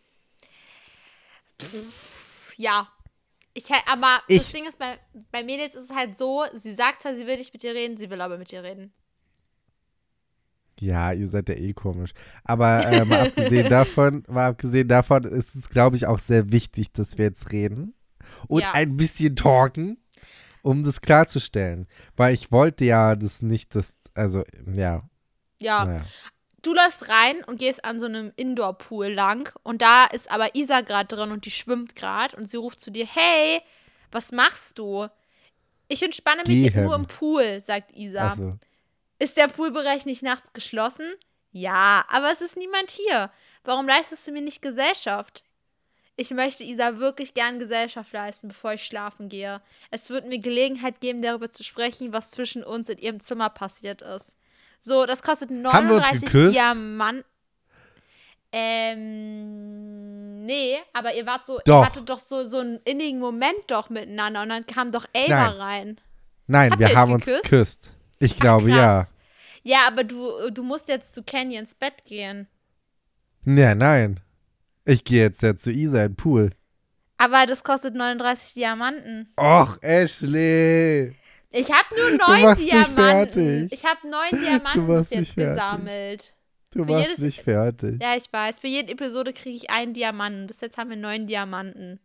[2.56, 2.88] Ja.
[3.54, 4.98] Ich, aber Ich- das Ding ist, bei,
[5.32, 7.96] bei Mädels ist es halt so, sie sagt zwar, sie will nicht mit dir reden,
[7.96, 8.92] sie will aber mit dir reden.
[10.78, 12.12] Ja, ihr seid ja eh komisch.
[12.44, 16.92] Aber äh, mal abgesehen davon, mal abgesehen davon ist es, glaube ich, auch sehr wichtig,
[16.92, 17.94] dass wir jetzt reden
[18.46, 18.72] und Ja.
[18.72, 19.96] ein bisschen talken,
[20.62, 21.86] um das klarzustellen.
[22.14, 25.08] Weil ich wollte ja das nicht, das, also, ja,
[25.60, 25.84] Ja.
[25.86, 26.04] naja.
[26.66, 30.80] Du läufst rein und gehst an so einem Indoor-Pool lang und da ist aber Isa
[30.80, 33.62] gerade drin und die schwimmt gerade und sie ruft zu dir, hey,
[34.10, 35.06] was machst du?
[35.86, 36.82] Ich entspanne mich Gehen.
[36.82, 38.30] nur im Pool, sagt Isa.
[38.30, 38.50] Also,
[39.20, 41.14] Ist der Poolbereich nicht nachts geschlossen?
[41.52, 43.30] Ja, aber es ist niemand hier.
[43.62, 45.44] Warum leistest du mir nicht Gesellschaft?
[46.16, 49.62] Ich möchte Isa wirklich gern Gesellschaft leisten, bevor ich schlafen gehe.
[49.92, 54.02] Es wird mir Gelegenheit geben, darüber zu sprechen, was zwischen uns in ihrem Zimmer passiert
[54.02, 54.36] ist.
[54.86, 56.54] So, das kostet Haben wir uns 39 geküsst?
[56.54, 57.24] Diamanten.
[58.52, 61.82] Ähm, nee, aber ihr wart so, Doch.
[61.82, 65.48] ihr hattet doch so, so einen innigen Moment doch miteinander und dann kam doch Ava
[65.48, 66.00] rein.
[66.46, 67.42] nein, Habt wir haben uns geküsst?
[67.50, 67.92] geküsst.
[68.20, 68.76] Ich glaube, ja.
[69.00, 69.14] Krass.
[69.64, 72.46] Ja, aber du, du musst jetzt zu Kenny ins Bett gehen.
[73.44, 74.20] Ja, nein.
[74.84, 76.50] Ich gehe jetzt ja zu Isa in den Pool.
[77.18, 79.28] Aber das kostet 39 Diamanten.
[79.36, 81.16] Och, Ashley.
[81.52, 83.68] Ich habe nur neun Diamanten.
[83.70, 86.32] Ich habe neun Diamanten bis jetzt gesammelt.
[86.72, 88.02] Du Für machst jedes- mich fertig.
[88.02, 88.58] Ja, ich weiß.
[88.58, 90.46] Für jede Episode kriege ich einen Diamanten.
[90.46, 92.00] Bis jetzt haben wir neun Diamanten.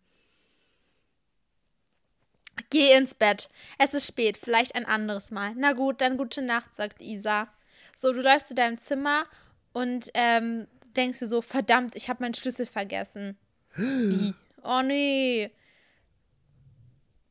[2.69, 3.49] Geh ins Bett.
[3.79, 5.53] Es ist spät, vielleicht ein anderes Mal.
[5.57, 7.47] Na gut, dann gute Nacht, sagt Isa.
[7.95, 9.25] So, du läufst zu deinem Zimmer
[9.73, 13.37] und ähm, denkst dir so, verdammt, ich habe meinen Schlüssel vergessen.
[13.75, 14.33] Wie?
[14.63, 15.49] Oh nee.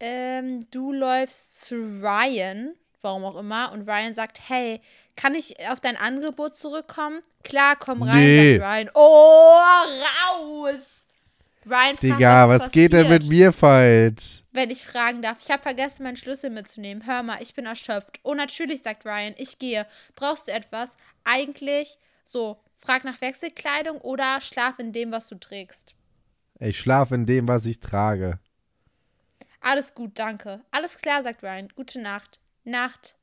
[0.00, 4.80] Ähm, du läufst zu Ryan, warum auch immer, und Ryan sagt, hey,
[5.16, 7.20] kann ich auf dein Angebot zurückkommen?
[7.44, 8.58] Klar, komm rein, Nee.
[8.58, 8.90] sagt Ryan.
[8.94, 9.60] Oh,
[10.34, 11.06] raus!
[11.66, 14.42] Ryan fragt, Digga, was, was geht denn mit mir falsch?
[14.50, 17.06] Wenn ich fragen darf, ich habe vergessen, meinen Schlüssel mitzunehmen.
[17.06, 18.18] Hör mal, ich bin erschöpft.
[18.22, 19.86] Oh, natürlich, sagt Ryan, ich gehe.
[20.16, 20.96] Brauchst du etwas?
[21.24, 25.94] Eigentlich so, frag nach Wechselkleidung oder schlaf in dem, was du trägst.
[26.58, 28.38] Ich schlafe in dem, was ich trage.
[29.60, 30.60] Alles gut, danke.
[30.70, 31.68] Alles klar, sagt Ryan.
[31.74, 32.40] Gute Nacht.
[32.64, 33.16] Nacht.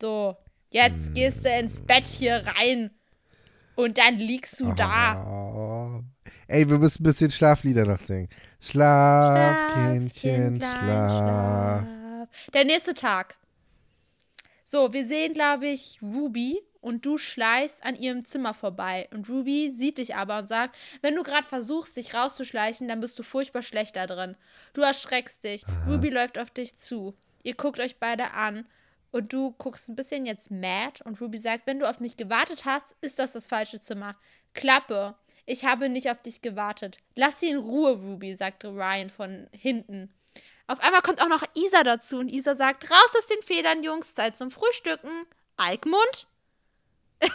[0.00, 0.36] So,
[0.70, 2.90] jetzt gehst du ins Bett hier rein.
[3.76, 5.24] Und dann liegst du da.
[5.24, 6.02] Oh.
[6.48, 8.28] Ey, wir müssen ein bisschen Schlaflieder noch singen.
[8.60, 10.10] Schlaf, Kindchen,
[10.58, 11.82] Kindlein, schlaf.
[11.82, 12.50] schlaf.
[12.52, 13.38] Der nächste Tag.
[14.72, 19.08] So, wir sehen, glaube ich, Ruby und du schleichst an ihrem Zimmer vorbei.
[19.12, 23.18] Und Ruby sieht dich aber und sagt, wenn du gerade versuchst, dich rauszuschleichen, dann bist
[23.18, 24.36] du furchtbar schlecht da drin.
[24.72, 25.64] Du erschreckst dich.
[25.88, 27.16] Ruby läuft auf dich zu.
[27.42, 28.64] Ihr guckt euch beide an.
[29.10, 32.64] Und du guckst ein bisschen jetzt mad und Ruby sagt, wenn du auf mich gewartet
[32.64, 34.14] hast, ist das das falsche Zimmer.
[34.54, 35.16] Klappe.
[35.46, 36.98] Ich habe nicht auf dich gewartet.
[37.16, 40.14] Lass sie in Ruhe, Ruby, sagte Ryan von hinten.
[40.70, 44.14] Auf einmal kommt auch noch Isa dazu und Isa sagt, raus aus den Federn, Jungs,
[44.14, 45.26] Zeit zum Frühstücken.
[45.56, 46.28] Alkmund?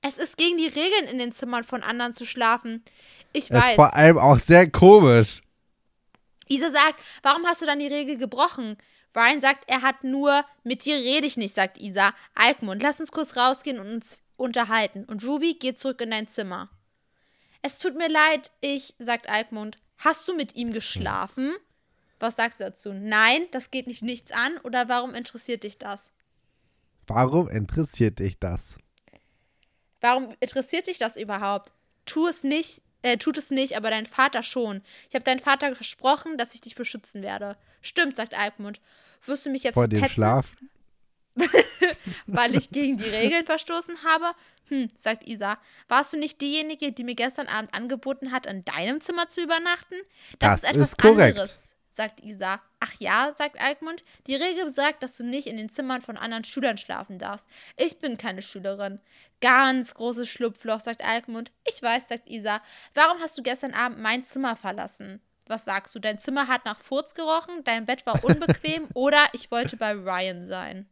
[0.00, 2.82] es ist gegen die Regeln in den Zimmern von anderen zu schlafen.
[3.34, 3.74] Ich Das ist weiß.
[3.74, 5.42] vor allem auch sehr komisch.
[6.48, 8.78] Isa sagt, warum hast du dann die Regel gebrochen?
[9.14, 12.14] Ryan sagt, er hat nur, mit dir rede ich nicht, sagt Isa.
[12.34, 15.04] Alkmund, lass uns kurz rausgehen und uns unterhalten.
[15.04, 16.70] Und Ruby geht zurück in dein Zimmer.
[17.60, 19.76] Es tut mir leid, ich, sagt Alkmund.
[19.98, 21.54] Hast du mit ihm geschlafen?
[22.20, 22.92] Was sagst du dazu?
[22.92, 24.56] Nein, das geht dich nichts an.
[24.62, 26.12] Oder warum interessiert dich das?
[27.06, 28.76] Warum interessiert dich das?
[30.00, 31.72] Warum interessiert dich das überhaupt?
[32.04, 34.82] Tu es nicht, äh, tut es nicht, aber dein Vater schon.
[35.08, 37.56] Ich habe deinem Vater versprochen, dass ich dich beschützen werde.
[37.82, 38.80] Stimmt, sagt Alkmund.
[39.26, 40.70] Wirst du mich jetzt Vor dem petzen, Schlafen?
[42.26, 44.32] weil ich gegen die Regeln verstoßen habe?
[44.68, 45.58] Hm, sagt Isa.
[45.88, 49.96] Warst du nicht diejenige, die mir gestern Abend angeboten hat, in deinem Zimmer zu übernachten?
[50.38, 51.38] Das ist etwas ist korrekt.
[51.38, 52.60] anderes, sagt Isa.
[52.80, 54.04] Ach ja, sagt Alkmund.
[54.26, 57.48] Die Regel besagt, dass du nicht in den Zimmern von anderen Schülern schlafen darfst.
[57.76, 59.00] Ich bin keine Schülerin.
[59.40, 61.52] Ganz großes Schlupfloch, sagt Alkmund.
[61.66, 62.60] Ich weiß, sagt Isa.
[62.94, 65.20] Warum hast du gestern Abend mein Zimmer verlassen?
[65.46, 65.98] Was sagst du?
[65.98, 70.46] Dein Zimmer hat nach Furz gerochen, dein Bett war unbequem oder ich wollte bei Ryan
[70.46, 70.86] sein.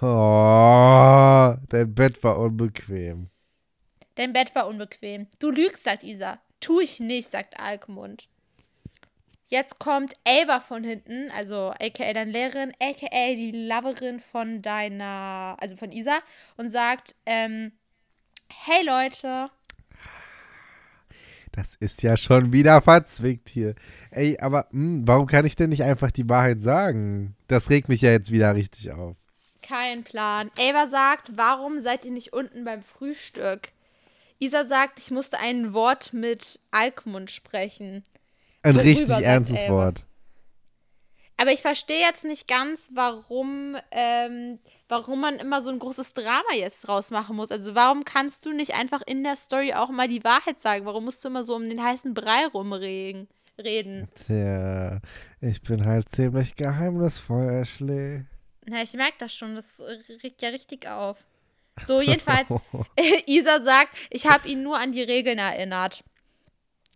[0.00, 3.28] Oh, dein Bett war unbequem.
[4.14, 5.28] Dein Bett war unbequem.
[5.38, 6.40] Du lügst, sagt Isa.
[6.60, 8.28] Tu ich nicht, sagt Alkmund.
[9.52, 15.76] Jetzt kommt Ava von hinten, also aka deine Lehrerin, aka die Loverin von deiner, also
[15.76, 16.20] von Isa,
[16.56, 17.72] und sagt, ähm,
[18.50, 19.50] hey Leute,
[21.50, 23.74] Das ist ja schon wieder verzwickt hier.
[24.10, 27.36] Ey, aber hm, warum kann ich denn nicht einfach die Wahrheit sagen?
[27.46, 29.16] Das regt mich ja jetzt wieder richtig auf.
[29.60, 30.50] kein Plan.
[30.58, 33.72] Ava sagt, warum seid ihr nicht unten beim Frühstück?
[34.38, 38.02] Isa sagt, ich musste ein Wort mit Alkmund sprechen.
[38.62, 39.72] Ein richtig ernstes Ava?
[39.72, 40.04] Wort.
[41.36, 46.54] Aber ich verstehe jetzt nicht ganz, warum, ähm, warum man immer so ein großes Drama
[46.54, 47.50] jetzt draus machen muss.
[47.50, 50.84] Also warum kannst du nicht einfach in der Story auch mal die Wahrheit sagen?
[50.84, 53.28] Warum musst du immer so um den heißen Brei rumreden?
[53.58, 54.08] Reden?
[54.26, 55.00] Tja,
[55.40, 58.24] ich bin halt ziemlich geheimnisvoll, Ashley.
[58.66, 59.80] Na, ich merke das schon, das
[60.22, 61.18] regt ja richtig auf.
[61.86, 62.48] So, jedenfalls,
[63.26, 66.04] Isa sagt, ich habe ihn nur an die Regeln erinnert.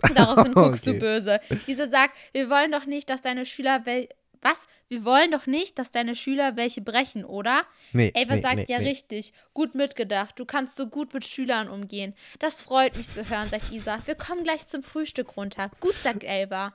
[0.14, 0.98] Daraufhin guckst Okay.
[0.98, 1.40] du böse.
[1.66, 4.08] Isa sagt, wir wollen doch nicht, dass deine Schüler wel
[4.42, 4.68] was?
[4.88, 7.64] Wir wollen doch nicht, dass deine Schüler welche brechen, oder?
[7.92, 8.88] Nee, Ava nee, sagt, nee, ja nee.
[8.88, 10.38] richtig, gut mitgedacht.
[10.38, 12.14] Du kannst so gut mit Schülern umgehen.
[12.38, 13.98] Das freut mich zu hören, sagt Isa.
[14.04, 15.70] Wir kommen gleich zum Frühstück runter.
[15.80, 16.74] Gut, sagt Ava.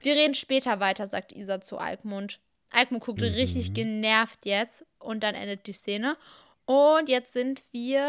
[0.00, 2.38] Wir reden später weiter, sagt Isa zu Alkmund.
[2.70, 3.26] Alkmund guckt Mhm.
[3.28, 6.16] richtig genervt jetzt und dann endet die Szene.
[6.64, 8.02] Und jetzt sind wir,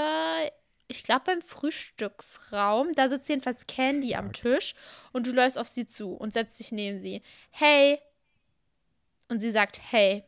[0.88, 2.94] ich glaube, beim Frühstücksraum.
[2.94, 4.74] Da sitzt jedenfalls Candy am Tisch
[5.12, 7.22] und du läufst auf sie zu und setzt dich neben sie.
[7.52, 8.00] Hey.
[9.30, 10.24] Und sie sagt, hey.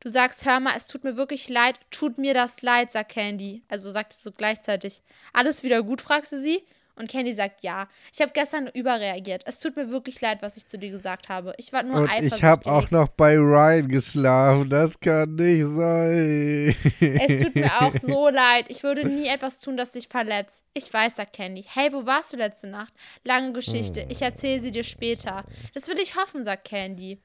[0.00, 3.64] Du sagst, hör mal, es tut mir wirklich leid, tut mir das leid, sagt Candy.
[3.68, 5.02] Also sagt es so gleichzeitig.
[5.32, 6.64] Alles wieder gut, fragst du sie?
[6.96, 7.88] Und Candy sagt ja.
[8.12, 9.42] Ich habe gestern überreagiert.
[9.46, 11.52] Es tut mir wirklich leid, was ich zu dir gesagt habe.
[11.58, 12.38] Ich war nur Und eifersüchtig.
[12.38, 14.70] ich habe auch noch bei Ryan geschlafen.
[14.70, 16.74] Das kann nicht sein.
[17.00, 18.70] Es tut mir auch so leid.
[18.70, 20.64] Ich würde nie etwas tun, das dich verletzt.
[20.72, 21.64] Ich weiß, sagt Candy.
[21.68, 22.92] Hey, wo warst du letzte Nacht?
[23.24, 24.06] Lange Geschichte.
[24.08, 25.44] Ich erzähle sie dir später.
[25.74, 27.20] Das will ich hoffen, sagt Candy.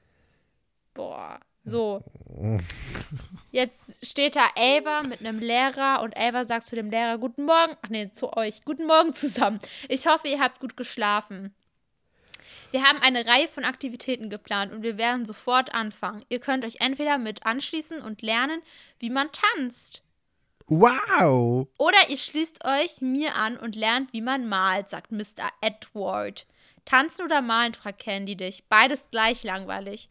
[0.94, 1.40] Boah.
[1.64, 2.04] So.
[3.52, 7.76] Jetzt steht da Ava mit einem Lehrer und Ava sagt zu dem Lehrer: Guten Morgen.
[7.82, 8.64] Ach nee, zu euch.
[8.64, 9.60] Guten Morgen zusammen.
[9.90, 11.54] Ich hoffe, ihr habt gut geschlafen.
[12.72, 16.24] Wir haben eine Reihe von Aktivitäten geplant und wir werden sofort anfangen.
[16.30, 18.62] Ihr könnt euch entweder mit anschließen und lernen,
[19.00, 20.02] wie man tanzt.
[20.68, 21.68] Wow.
[21.78, 25.50] Oder ihr schließt euch mir an und lernt, wie man malt, sagt Mr.
[25.60, 26.48] Edward.
[26.86, 28.64] Tanzen oder malen, fragt Candy dich.
[28.70, 30.10] Beides gleich langweilig.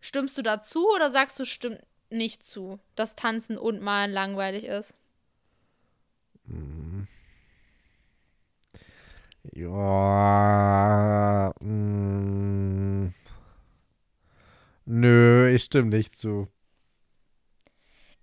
[0.00, 1.80] Stimmst du dazu oder sagst du, stimmt
[2.10, 4.94] nicht zu, dass Tanzen und Malen langweilig ist?
[10.18, 11.52] Ja.
[11.60, 13.12] mm.
[14.86, 16.48] Nö, ich stimme nicht zu.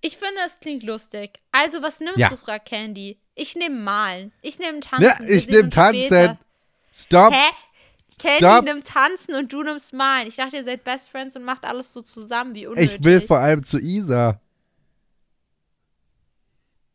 [0.01, 1.39] Ich finde, es klingt lustig.
[1.51, 2.29] Also, was nimmst Ja.
[2.29, 3.19] du, fragt Candy.
[3.35, 4.31] Ich nehme Malen.
[4.41, 5.03] Ich nehme Tanzen.
[5.03, 6.05] Ja, ich nehme Tanzen.
[6.05, 6.37] später.
[6.93, 7.33] Stopp.
[7.33, 7.51] Hä?
[8.19, 8.65] Candy Stopp.
[8.65, 10.27] nimmt Tanzen und du nimmst Malen.
[10.27, 12.97] Ich dachte, ihr seid Best Friends und macht alles so zusammen, wie unnötig.
[12.99, 14.39] Ich will vor allem zu Isa.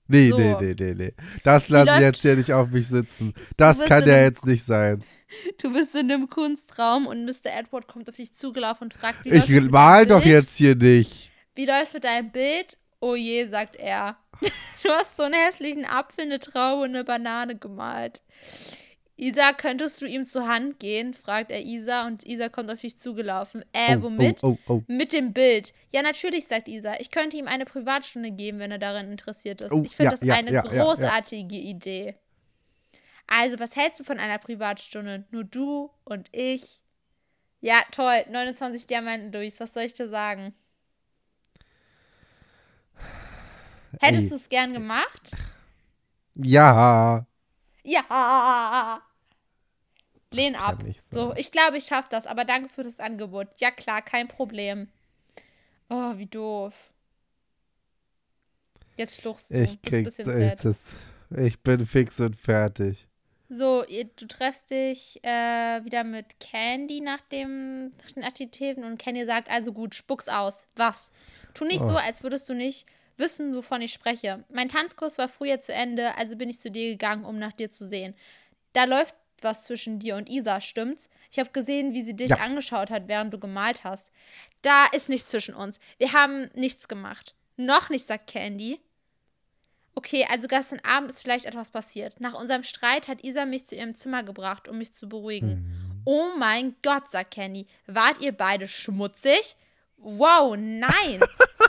[0.09, 0.39] Nee, So.
[0.39, 1.13] nee, nee, nee, nee.
[1.45, 3.33] Das lasse ich jetzt hier nicht auf mich sitzen.
[3.57, 5.05] Das kann ja jetzt nicht sein.
[5.63, 7.47] Du bist in einem Kunstraum und Mr.
[7.57, 10.35] Edward kommt auf dich zugelaufen und fragt, wie Ich mal doch Bild?
[10.35, 11.31] jetzt hier nicht.
[11.55, 12.77] Wie läuft's mit deinem Bild?
[13.01, 14.17] Oh je, sagt er.
[14.83, 18.23] Du hast so einen hässlichen Apfel, eine Traube und eine Banane gemalt.
[19.21, 21.13] Isa, könntest du ihm zur Hand gehen?
[21.13, 23.63] fragt er Isa und Isa kommt auf dich zugelaufen.
[23.75, 24.43] Äh, Oh, womit?
[24.43, 24.83] Oh, oh, oh.
[24.87, 25.75] Mit dem Bild.
[25.93, 26.95] Ja, natürlich, sagt Isa.
[27.01, 29.73] Ich könnte ihm eine Privatstunde geben, wenn er daran interessiert ist.
[29.73, 32.15] Oh, ich finde ja, das ja, eine ja, großartige Idee.
[33.27, 35.25] Also, was hältst du von einer Privatstunde?
[35.31, 36.81] Nur du und ich.
[37.61, 38.25] Ja, toll.
[38.31, 39.61] 29 Diamanten durch.
[39.61, 40.55] Was soll ich dir sagen?
[44.01, 45.33] Hättest du es gern gemacht?
[46.37, 47.27] Ja.
[47.85, 49.03] Ja.
[50.33, 50.83] Lehn ab.
[51.11, 53.49] So, ich glaube, ich schaffe das, aber danke für das Angebot.
[53.59, 54.89] Ja, klar, kein Problem.
[55.89, 56.73] Oh, wie doof.
[58.97, 59.63] Jetzt schluchst du.
[59.63, 60.17] Ich krieg's.
[60.17, 60.65] bisschen Ich, sad.
[60.65, 60.79] das,
[61.39, 63.07] ich bin fix und fertig.
[63.49, 67.91] So, du treffst dich äh, wieder mit Candy nach dem
[68.23, 70.69] Aktivitäten und Candy sagt, also gut, spuck's aus.
[70.77, 71.11] Was?
[71.55, 71.97] Tu nicht so, Oh.
[71.97, 74.45] als würdest du nicht wissen, wovon ich spreche.
[74.53, 77.71] Mein Tanzkurs war früher zu Ende, also bin ich zu dir gegangen, um nach dir
[77.71, 78.15] zu sehen.
[78.73, 81.09] Da läuft was zwischen dir und Isa, stimmt's?
[81.31, 82.37] Ich habe gesehen, wie sie dich Ja.
[82.39, 84.13] angeschaut hat, während du gemalt hast.
[84.63, 85.81] Da ist nichts zwischen uns.
[85.99, 87.35] Wir haben nichts gemacht.
[87.57, 88.81] Noch nicht, sagt Candy.
[89.95, 92.21] Okay, also gestern Abend ist vielleicht etwas passiert.
[92.21, 96.03] Nach unserem Streit hat Isa mich zu ihrem Zimmer gebracht, um mich zu beruhigen.
[96.05, 97.67] Oh mein Gott, sagt Candy.
[97.87, 99.57] Wart ihr beide schmutzig?
[100.03, 101.21] Wow, nein.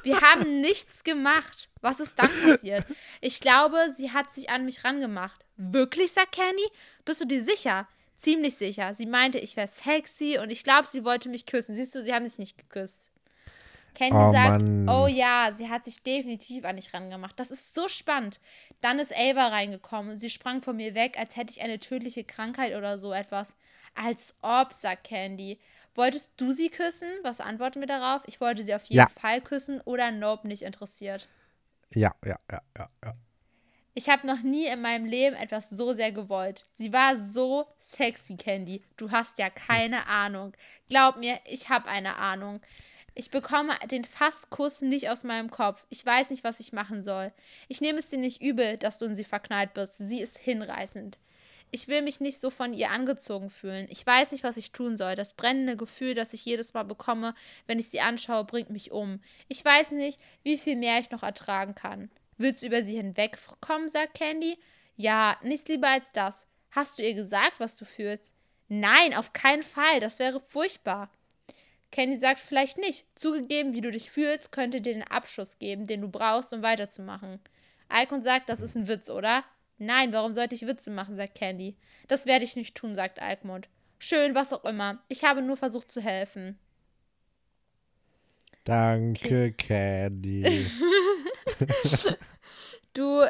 [0.03, 1.69] Wir haben nichts gemacht.
[1.82, 2.86] Was ist dann passiert?
[3.19, 5.43] Ich glaube, sie hat sich an mich rangemacht.
[5.57, 6.65] Wirklich, sagt Candy?
[7.05, 7.88] Bist du dir sicher?
[8.17, 8.93] Ziemlich sicher.
[8.93, 11.75] Sie meinte, ich wäre sexy und ich glaube, sie wollte mich küssen.
[11.75, 13.09] Siehst du, sie haben sich nicht geküsst.
[13.93, 14.88] Candy Oh, sagt, Mann.
[14.89, 17.38] oh ja, sie hat sich definitiv an mich rangemacht.
[17.38, 18.39] Das ist so spannend.
[18.79, 22.23] Dann ist Ava reingekommen und sie sprang von mir weg, als hätte ich eine tödliche
[22.23, 23.53] Krankheit oder so etwas.
[23.93, 25.59] Als ob, sagt Candy.
[25.95, 27.09] Wolltest du sie küssen?
[27.23, 28.21] Was antworten wir darauf?
[28.25, 29.07] Ich wollte sie auf jeden Ja.
[29.09, 31.27] Fall küssen oder Nope nicht interessiert.
[31.93, 33.15] Ja, ja, ja, ja, ja.
[33.93, 36.65] Ich habe noch nie in meinem Leben etwas so sehr gewollt.
[36.71, 38.81] Sie war so sexy, Candy.
[38.95, 40.53] Du hast ja keine Ahnung.
[40.87, 42.61] Glaub mir, ich habe eine Ahnung.
[43.13, 45.85] Ich bekomme den Fasskuss nicht aus meinem Kopf.
[45.89, 47.33] Ich weiß nicht, was ich machen soll.
[47.67, 49.97] Ich nehme es dir nicht übel, dass du in sie verknallt bist.
[49.97, 51.19] Sie ist hinreißend.
[51.72, 53.88] Ich will mich nicht so von ihr angezogen fühlen.
[53.89, 55.15] Ich weiß nicht, was ich tun soll.
[55.15, 57.34] Das brennende Gefühl, das ich jedes Mal bekomme,
[57.65, 59.22] wenn ich sie anschaue, bringt mich um.
[59.47, 62.11] Ich weiß nicht, wie viel mehr ich noch ertragen kann.
[62.38, 64.57] Willst du über sie hinwegkommen, sagt Candy.
[64.97, 66.45] Ja, nichts lieber als das.
[66.72, 68.36] Hast du ihr gesagt, was du fühlst?
[68.67, 69.99] Nein, auf keinen Fall.
[70.01, 71.09] Das wäre furchtbar.
[71.91, 73.05] Candy sagt vielleicht nicht.
[73.15, 77.39] Zugegeben, wie du dich fühlst, könnte dir den Abschuss geben, den du brauchst, um weiterzumachen.
[77.89, 79.43] Alkon sagt, das ist ein Witz, oder?
[79.82, 81.75] Nein, warum sollte ich Witze machen, sagt Candy.
[82.07, 83.67] Das werde ich nicht tun, sagt Alkmund.
[83.97, 85.03] Schön, was auch immer.
[85.07, 86.59] Ich habe nur versucht zu helfen.
[88.63, 90.43] Danke, Candy.
[92.93, 93.21] Du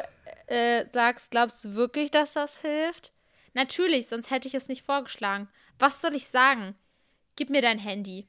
[0.48, 3.12] äh, sagst, glaubst du wirklich, dass das hilft?
[3.54, 5.48] Natürlich, sonst hätte ich es nicht vorgeschlagen.
[5.78, 6.74] Was soll ich sagen?
[7.36, 8.26] Gib mir dein Handy.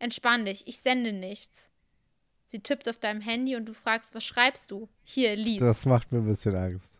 [0.00, 1.70] Entspann dich, ich sende nichts.
[2.46, 4.88] Sie tippt auf deinem Handy und du fragst, was schreibst du?
[5.04, 5.60] Hier, lies.
[5.60, 6.96] Das macht mir ein bisschen Angst.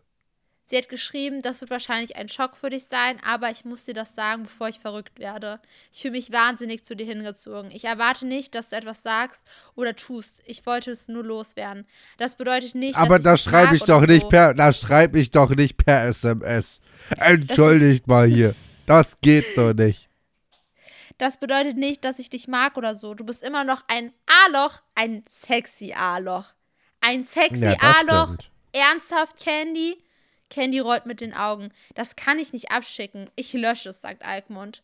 [0.69, 3.93] Sie hat geschrieben, das wird wahrscheinlich ein Schock für dich sein, aber ich muss dir
[3.93, 5.61] das sagen, bevor ich verrückt werde.
[5.93, 7.71] Ich fühle mich wahnsinnig zu dir hingezogen.
[7.71, 10.43] Ich erwarte nicht, dass du etwas sagst oder tust.
[10.45, 11.85] Ich wollte es nur loswerden.
[12.17, 14.27] Das bedeutet nicht, Aber dass da schreibe ich doch nicht so.
[14.27, 16.81] per, da schreibe ich doch nicht per SMS.
[17.17, 18.53] Entschuldigt mal hier.
[18.85, 20.06] Das geht so nicht.
[21.17, 23.13] Das bedeutet nicht, dass ich dich mag oder so.
[23.13, 24.13] Du bist immer noch ein
[24.45, 26.53] A-Loch, ein sexy A-Loch.
[27.01, 28.35] Ein sexy Ja, A-Loch.
[28.73, 29.97] Ernsthaft, Candy?
[30.49, 31.69] Candy rollt mit den Augen.
[31.95, 33.29] Das kann ich nicht abschicken.
[33.35, 34.83] Ich lösche es, sagt Alkmund.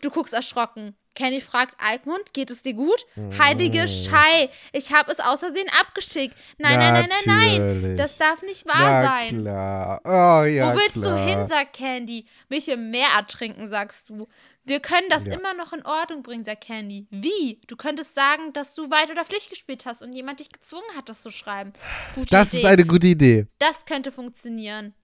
[0.00, 0.94] Du guckst erschrocken.
[1.16, 3.04] Candy fragt Alkmund, geht es dir gut?
[3.38, 6.36] Heilige Schei, ich habe es aus Versehen abgeschickt.
[6.58, 7.74] Nein, nein, nein, nein, nein.
[7.74, 7.96] Natürlich.
[7.98, 9.40] Das darf nicht wahr Na sein.
[9.42, 10.00] klar.
[10.04, 11.16] Oh ja, Wo willst klar.
[11.16, 12.26] du hin, sagt Candy.
[12.48, 14.28] Mich im Meer ertrinken, sagst du.
[14.64, 15.34] Wir können das Ja.
[15.34, 17.06] immer noch in Ordnung bringen, sagt Candy.
[17.10, 17.60] Wie?
[17.66, 21.08] Du könntest sagen, dass du Weit oder Pflicht gespielt hast und jemand dich gezwungen hat,
[21.08, 21.72] das zu schreiben.
[22.14, 22.58] Gute Das Idee.
[22.58, 23.46] ist eine gute Idee.
[23.58, 24.94] Das könnte funktionieren.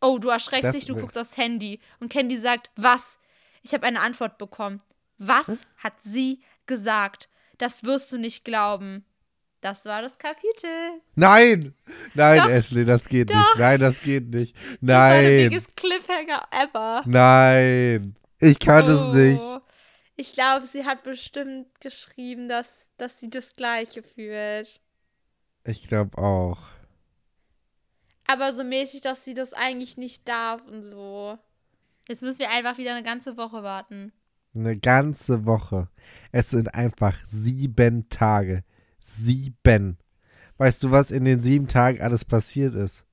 [0.00, 1.80] Oh, du erschreckst Das dich, du guckst aufs Handy.
[1.98, 3.18] Und Candy sagt, was?
[3.62, 4.78] Ich habe eine Antwort bekommen.
[5.18, 7.28] Was hat sie gesagt?
[7.58, 9.04] Das wirst du nicht glauben.
[9.60, 11.00] Das war das Kapitel.
[11.16, 11.74] Nein!
[12.14, 12.48] Nein, Doch.
[12.48, 13.36] Ashley, das geht Doch.
[13.36, 13.58] nicht.
[13.58, 14.56] Nein, das geht nicht.
[14.80, 15.66] Das war der Nein.
[15.74, 17.02] Cliffhanger ever.
[17.06, 18.16] Nein.
[18.40, 19.40] Ich kann es nicht.
[19.40, 19.58] Oh.
[20.16, 24.80] Ich glaube, sie hat bestimmt geschrieben, dass, dass sie das Gleiche fühlt.
[25.64, 26.58] Ich glaube auch.
[28.26, 31.38] Aber so mäßig, dass sie das eigentlich nicht darf und so.
[32.08, 34.12] Jetzt müssen wir einfach wieder eine ganze Woche warten.
[34.54, 35.88] Eine ganze Woche.
[36.32, 38.64] Es sind einfach sieben Tage.
[39.08, 39.98] Sieben.
[40.58, 43.04] Weißt du, was in den sieben Tagen alles passiert ist?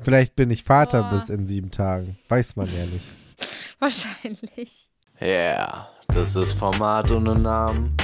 [0.00, 1.10] Vielleicht bin ich Vater Boah.
[1.18, 2.16] bis in sieben Tagen.
[2.28, 3.04] Weiß man ja nicht.
[3.80, 4.90] Wahrscheinlich.
[5.20, 7.96] Yeah, das ist Format ohne Namen.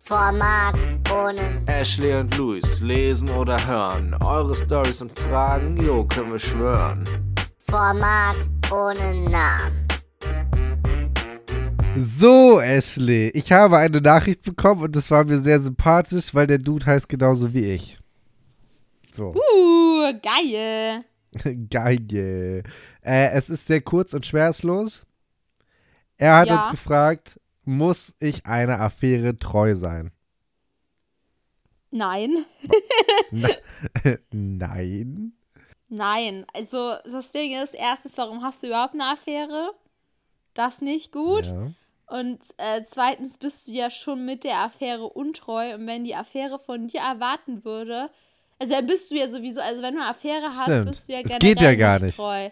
[0.00, 0.76] Format
[1.10, 4.14] ohne Ashley und Luis lesen oder hören.
[4.22, 7.04] Eure Stories und Fragen, jo, können wir schwören.
[7.70, 8.36] Format
[8.70, 9.81] ohne Namen.
[11.98, 16.58] So, Ashley, ich habe eine Nachricht bekommen und das war mir sehr sympathisch, weil der
[16.58, 17.98] Dude heißt genauso wie ich.
[19.14, 21.04] So, Uh, geil.
[21.70, 22.62] geil.
[23.02, 25.04] Äh, es ist sehr kurz und schmerzlos.
[26.16, 26.62] Er hat Ja.
[26.62, 30.12] uns gefragt, muss ich einer Affäre treu sein?
[31.90, 32.46] Nein.
[34.30, 35.32] Nein.
[35.88, 36.46] Nein.
[36.54, 39.72] Also, das Ding ist, erstens, warum hast du überhaupt eine Affäre?
[40.54, 41.44] Das nicht gut.
[41.46, 41.70] Ja.
[42.12, 45.74] Und äh, zweitens bist du ja schon mit der Affäre untreu.
[45.74, 48.10] Und wenn die Affäre von dir erwarten würde,
[48.58, 50.86] Also dann bist du ja sowieso, also wenn du eine Affäre hast, Stimmt.
[50.90, 52.14] bist du ja generell geht ja gar nicht.
[52.16, 52.48] treu.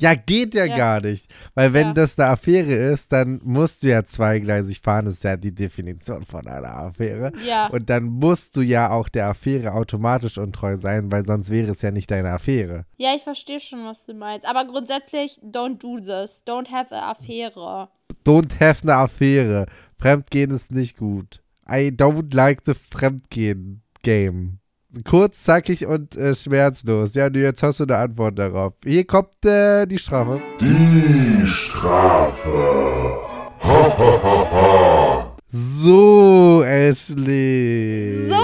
[0.00, 0.76] Ja, geht ja, Ja.
[0.76, 1.28] gar nicht.
[1.54, 1.92] Weil wenn Ja.
[1.92, 5.06] das eine Affäre ist, dann musst du ja zweigleisig fahren.
[5.06, 7.32] Das ist ja die Definition von einer Affäre.
[7.46, 7.66] Ja.
[7.68, 11.82] Und dann musst du ja auch der Affäre automatisch untreu sein, weil sonst wäre es
[11.82, 12.84] ja nicht deine Affäre.
[12.96, 14.48] Ja, ich verstehe schon, was du meinst.
[14.48, 16.42] Aber grundsätzlich, don't do this.
[16.46, 17.88] Don't have a Affäre.
[18.24, 19.66] Don't have eine Affäre.
[19.98, 21.42] Fremdgehen ist nicht gut.
[21.68, 24.58] I don't like the Fremdgehen-Game.
[25.04, 27.14] Kurz, zackig und äh, schmerzlos.
[27.14, 28.72] Ja, du, jetzt hast du eine Antwort darauf.
[28.82, 30.40] Hier kommt äh, die Strafe.
[30.58, 33.18] Die Strafe.
[33.62, 35.36] Ha, ha, ha, ha.
[35.50, 38.28] So, Ashley.
[38.30, 38.36] So,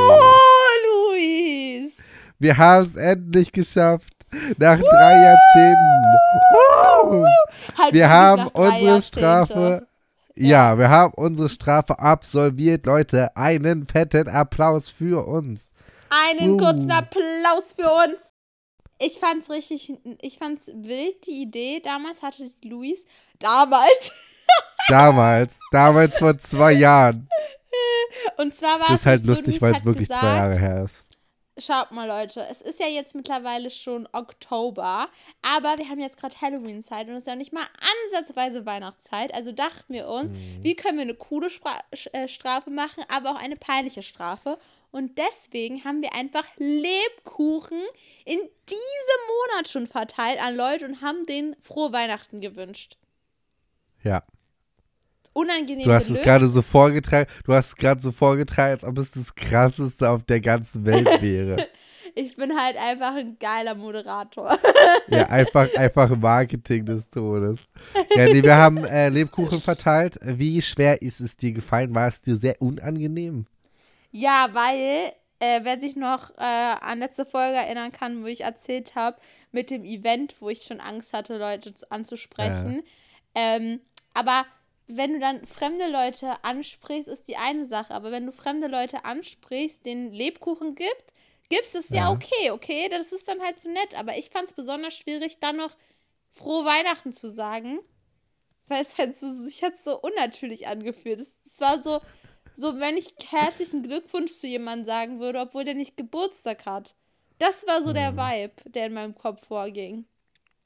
[1.10, 2.12] Luis!
[2.38, 4.12] Wir haben es endlich geschafft.
[4.58, 6.04] Nach drei Jahrzehnten.
[6.52, 7.24] Woo!
[7.78, 9.18] Halt Wir haben unsere Jahrzehnte.
[9.18, 9.86] Strafe.
[10.36, 10.76] Ja.
[10.78, 13.34] wir haben unsere Strafe absolviert, Leute.
[13.34, 15.70] Einen fetten Applaus für uns.
[16.28, 18.30] Einen kurzen Applaus für uns.
[18.98, 19.92] Ich fand's richtig,
[20.22, 21.80] ich fand's wild, die Idee.
[21.80, 23.04] Damals hatte Luis,
[23.38, 24.12] damals,
[24.88, 27.28] Damals, damals vor zwei Jahren.
[28.36, 30.58] und zwar war Das es ist halt so, lustig, weil es wirklich gesagt, zwei Jahre
[30.58, 31.02] her ist.
[31.56, 35.08] Schaut mal, Leute, es ist ja jetzt mittlerweile schon Oktober,
[35.40, 37.66] aber wir haben jetzt gerade Halloween-Zeit und es ist ja nicht mal
[38.10, 39.32] ansatzweise Weihnachtszeit.
[39.32, 41.78] Also dachten wir uns, wie können wir eine coole Spra
[42.12, 44.58] äh, Strafe machen, aber auch eine peinliche Strafe.
[44.94, 47.82] Und deswegen haben wir einfach Lebkuchen
[48.24, 49.20] in diesem
[49.50, 52.96] Monat schon verteilt an Leute und haben denen frohe Weihnachten gewünscht.
[54.04, 54.22] Ja.
[55.32, 56.24] Unangenehm Du hast es gelöst.
[56.24, 60.22] gerade so vorgetragen, du hast es gerade so vorgetragen, als ob es das krasseste auf
[60.22, 61.66] der ganzen Welt wäre.
[62.14, 64.56] Ich bin halt einfach ein geiler Moderator.
[65.08, 67.58] Ja, einfach, einfach Marketing des Todes.
[68.14, 70.20] Ja, nee, wir haben äh, Lebkuchen verteilt.
[70.22, 71.92] Wie schwer ist es dir gefallen?
[71.96, 73.46] War es dir sehr unangenehm?
[74.16, 78.94] Ja, weil, äh, wer sich noch äh, an letzte Folge erinnern kann, wo ich erzählt
[78.94, 82.84] habe, mit dem Event, wo ich schon Angst hatte, Leute zu, anzusprechen.
[83.34, 83.80] Ähm,
[84.14, 84.46] aber
[84.86, 87.92] wenn du dann fremde Leute ansprichst, ist die eine Sache.
[87.92, 91.12] Aber wenn du fremde Leute ansprichst, den Lebkuchen gibt,
[91.48, 92.04] gibst es ja.
[92.04, 92.12] Ja.
[92.12, 93.98] okay, okay, das ist dann halt so nett.
[93.98, 95.72] Aber ich fand es besonders schwierig, dann noch
[96.30, 97.80] frohe Weihnachten zu sagen.
[98.68, 101.18] Weil es halt so, sich hat so unnatürlich angefühlt.
[101.18, 102.00] Es, es war so,
[102.56, 106.94] so, wenn ich herzlichen Glückwunsch zu jemandem sagen würde, obwohl der nicht Geburtstag hat.
[107.38, 107.94] Das war so Mhm.
[107.94, 110.04] der Vibe, der in meinem Kopf vorging.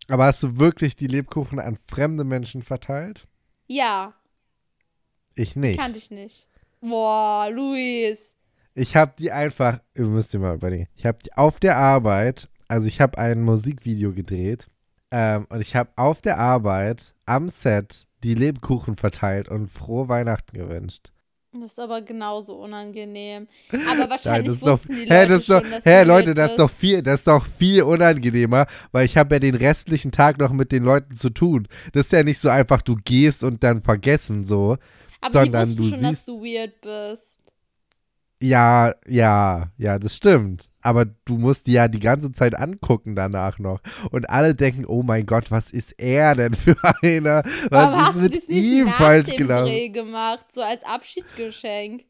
[0.08, 3.26] Aber hast du wirklich die Lebkuchen an fremde Menschen verteilt?
[3.66, 4.14] Ja,
[5.34, 5.78] Ich nicht.
[5.78, 6.48] kannte ich nicht.
[6.80, 8.34] Boah, Luis.
[8.74, 12.48] Ich habe die einfach, ihr müsst ihr mal überlegen, ich habe die auf der Arbeit,
[12.68, 14.66] also ich habe ein Musikvideo gedreht
[15.10, 20.56] ähm, und ich habe auf der Arbeit am Set die Lebkuchen verteilt und frohe Weihnachten
[20.56, 21.10] gewünscht.
[21.52, 23.48] Das ist aber genauso unangenehm.
[23.90, 26.02] Aber wahrscheinlich das ist doch, wussten die Leute hä, das ist schon, doch, dass hä,
[26.02, 29.38] du Leute, das ist doch viel, das ist doch viel unangenehmer, weil ich habe ja
[29.38, 31.66] den restlichen Tag noch mit den Leuten zu tun.
[31.92, 34.76] Das ist ja nicht so einfach, du gehst und dann vergessen so.
[35.22, 37.40] Aber die sondern wussten du schon, dass siehst- du weird bist.
[38.40, 40.70] Ja, ja, ja, das stimmt.
[40.80, 43.80] Aber du musst die ja die ganze Zeit angucken danach noch.
[44.10, 47.42] Und alle denken, oh mein Gott, was ist er denn für einer?
[47.44, 49.66] Was Warum ist hast du mit das nicht ihm falsch gelaufen?
[49.66, 52.04] Dreh gemacht, so als Abschiedsgeschenk?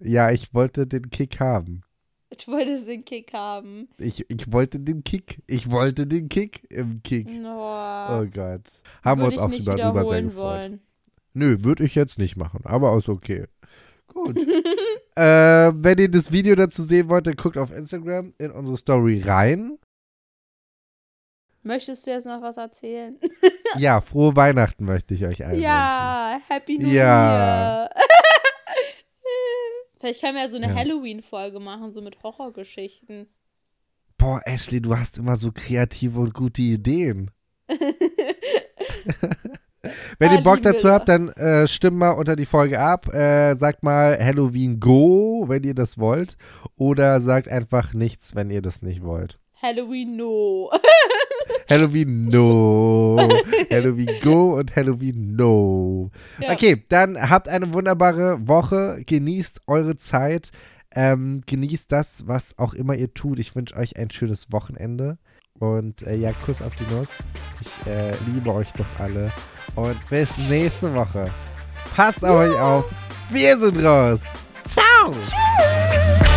[0.00, 1.82] Ja, ich wollte den Kick haben.
[2.30, 3.88] Ich wollte den Kick haben.
[3.98, 5.42] Ich, ich wollte den Kick.
[5.46, 7.28] Ich wollte den Kick im Kick.
[7.30, 8.18] No.
[8.20, 8.62] Oh Gott.
[9.02, 10.36] Haben wir uns auch drüber drüber sehr gefreut.
[10.36, 10.80] wollen.
[11.34, 13.46] Nö, würde ich jetzt nicht machen, aber ist okay.
[14.24, 14.36] Gut.
[15.16, 19.22] äh, wenn ihr das Video dazu sehen wollt, dann guckt auf Instagram in unsere Story
[19.24, 19.78] rein.
[21.62, 23.18] Möchtest du jetzt noch was erzählen?
[23.76, 27.82] Ja, frohe Weihnachten möchte ich euch allen ja, Happy New Ja.
[27.82, 27.90] Year.
[30.00, 30.74] Vielleicht können wir ja so eine Ja.
[30.74, 33.28] Halloween-Folge machen, so mit Horrorgeschichten.
[34.16, 37.30] Boah, Ashley, du hast immer so kreative und gute Ideen.
[40.18, 43.12] Wenn ihr Bock dazu habt, dann äh, stimmt mal unter die Folge ab.
[43.14, 46.36] Äh, sagt mal Halloween Go, wenn ihr das wollt.
[46.76, 49.38] Oder sagt einfach nichts, wenn ihr das nicht wollt.
[49.62, 50.70] Halloween no.
[51.68, 53.16] Halloween No.
[53.70, 56.10] Halloween Go und Halloween No.
[56.38, 56.52] Ja.
[56.52, 59.02] Okay, dann habt eine wunderbare Woche.
[59.04, 60.50] Genießt eure Zeit.
[60.94, 63.38] Ähm, genießt das, was auch immer ihr tut.
[63.38, 65.18] Ich wünsche euch ein schönes Wochenende.
[65.58, 67.18] Und äh, ja, Kuss auf die Nuss.
[67.60, 69.30] Ich äh, liebe euch doch alle
[69.78, 71.30] und bis nächste Woche.
[71.94, 72.84] Passt auf euch auf.
[73.30, 74.20] Wir sind raus.
[74.64, 75.12] Ciao.
[75.12, 76.27] Tschüss.